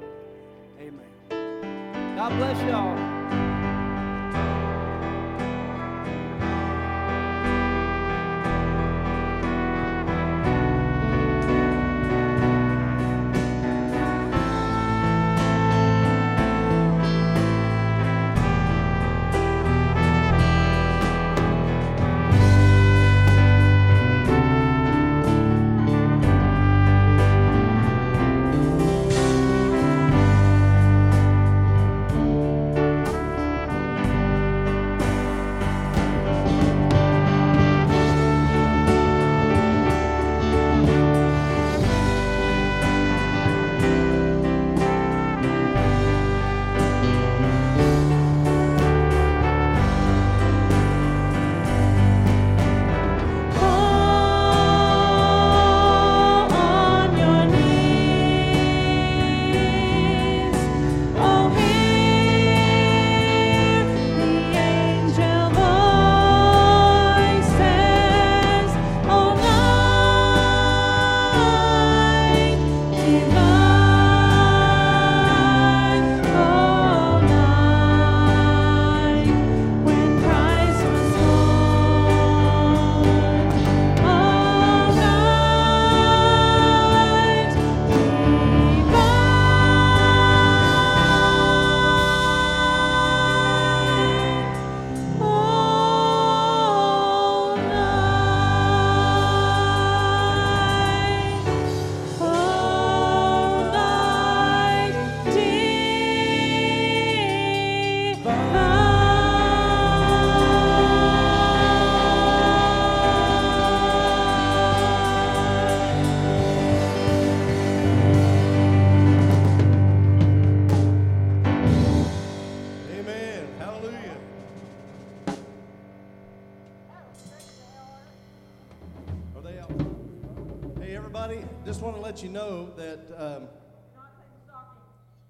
Amen. 0.80 2.16
God 2.18 2.36
bless 2.38 2.62
y'all. 2.64 3.11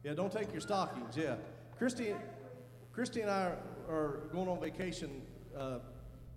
Yeah, 0.03 0.13
don't 0.13 0.31
take 0.31 0.51
your 0.51 0.61
stockings. 0.61 1.15
Yeah. 1.15 1.35
Christy, 1.77 2.13
Christy 2.91 3.21
and 3.21 3.29
I 3.29 3.53
are 3.89 4.21
going 4.31 4.47
on 4.47 4.59
vacation 4.59 5.21
uh, 5.57 5.79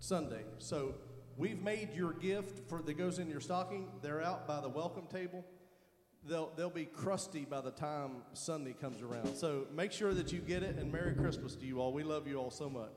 Sunday. 0.01 0.43
So 0.59 0.95
we've 1.37 1.62
made 1.62 1.95
your 1.95 2.12
gift 2.12 2.69
for 2.69 2.83
that 2.83 2.95
goes 2.95 3.19
in 3.19 3.29
your 3.29 3.41
stocking. 3.41 3.89
They're 4.03 4.23
out 4.23 4.47
by 4.47 4.61
the 4.61 4.69
welcome 4.69 5.07
table. 5.07 5.45
they'll, 6.27 6.51
they'll 6.57 6.71
be 6.71 6.87
crusty 6.87 7.45
by 7.45 7.61
the 7.61 7.71
time 7.71 8.23
Sunday 8.33 8.73
comes 8.73 9.03
around. 9.03 9.37
So 9.37 9.67
make 9.75 9.93
sure 9.93 10.15
that 10.15 10.33
you 10.33 10.41
get 10.41 10.62
it, 10.62 10.77
and 10.77 10.93
Merry 10.93 11.15
Christmas 11.15 11.55
to 11.57 11.67
you 11.67 11.81
all. 11.81 11.93
We 11.93 12.03
love 12.03 12.27
you 12.27 12.39
all 12.39 12.51
so 12.51 12.69
much. 12.69 12.93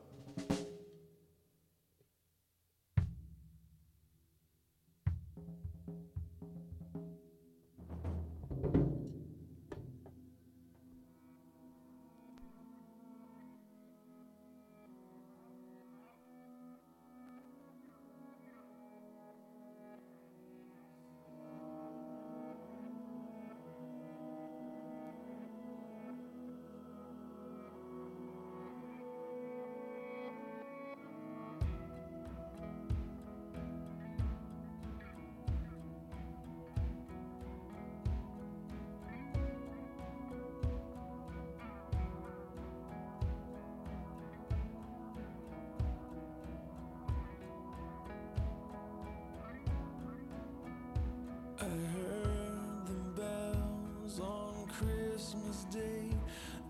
Christmas 55.30 55.66
Day. 55.66 56.16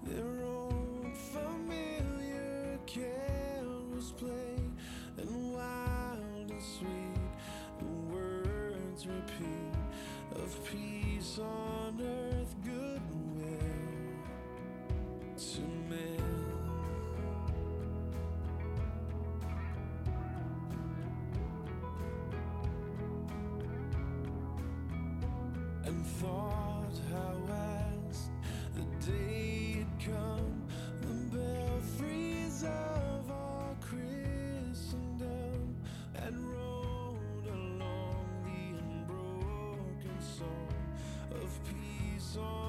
Their 0.04 0.44
old 0.44 1.16
familiar 1.16 2.80
carols 2.88 4.14
play, 4.14 4.58
and 5.18 5.54
wild 5.54 6.50
and 6.50 6.64
sweet 6.64 7.30
the 7.78 8.16
words 8.16 9.06
repeat 9.06 10.42
of 10.44 10.60
peace 10.66 11.38
on 11.38 12.02
earth, 12.02 12.56
goodwill 12.64 13.46
to 15.38 15.62
men. 15.88 16.18
and 25.86 26.06
thought 26.06 26.67
peace 42.36 42.67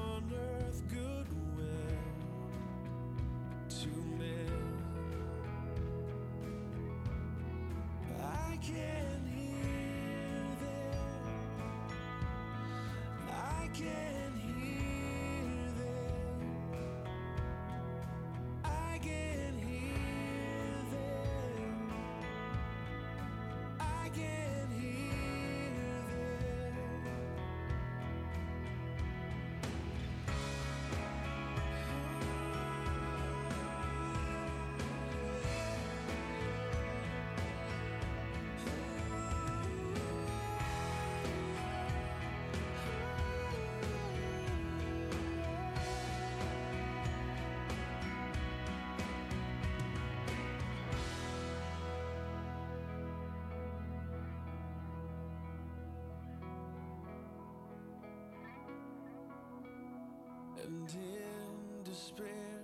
and 60.69 60.89
in 60.91 61.83
despair 61.83 62.61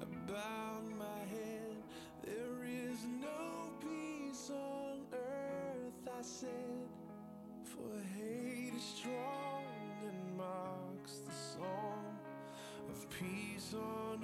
I 0.00 0.04
bowed 0.30 0.88
my 0.96 1.20
head. 1.34 1.76
There 2.24 2.64
is 2.64 2.98
no 3.20 3.72
peace 3.80 4.50
on 4.50 5.00
earth, 5.12 6.06
I 6.06 6.22
said, 6.22 6.88
for 7.64 7.90
hate 8.16 8.72
is 8.76 8.84
strong 8.84 9.64
and 10.06 10.36
mocks 10.36 11.18
the 11.26 11.58
song 11.58 12.18
of 12.88 13.10
peace 13.10 13.74
on 13.74 14.22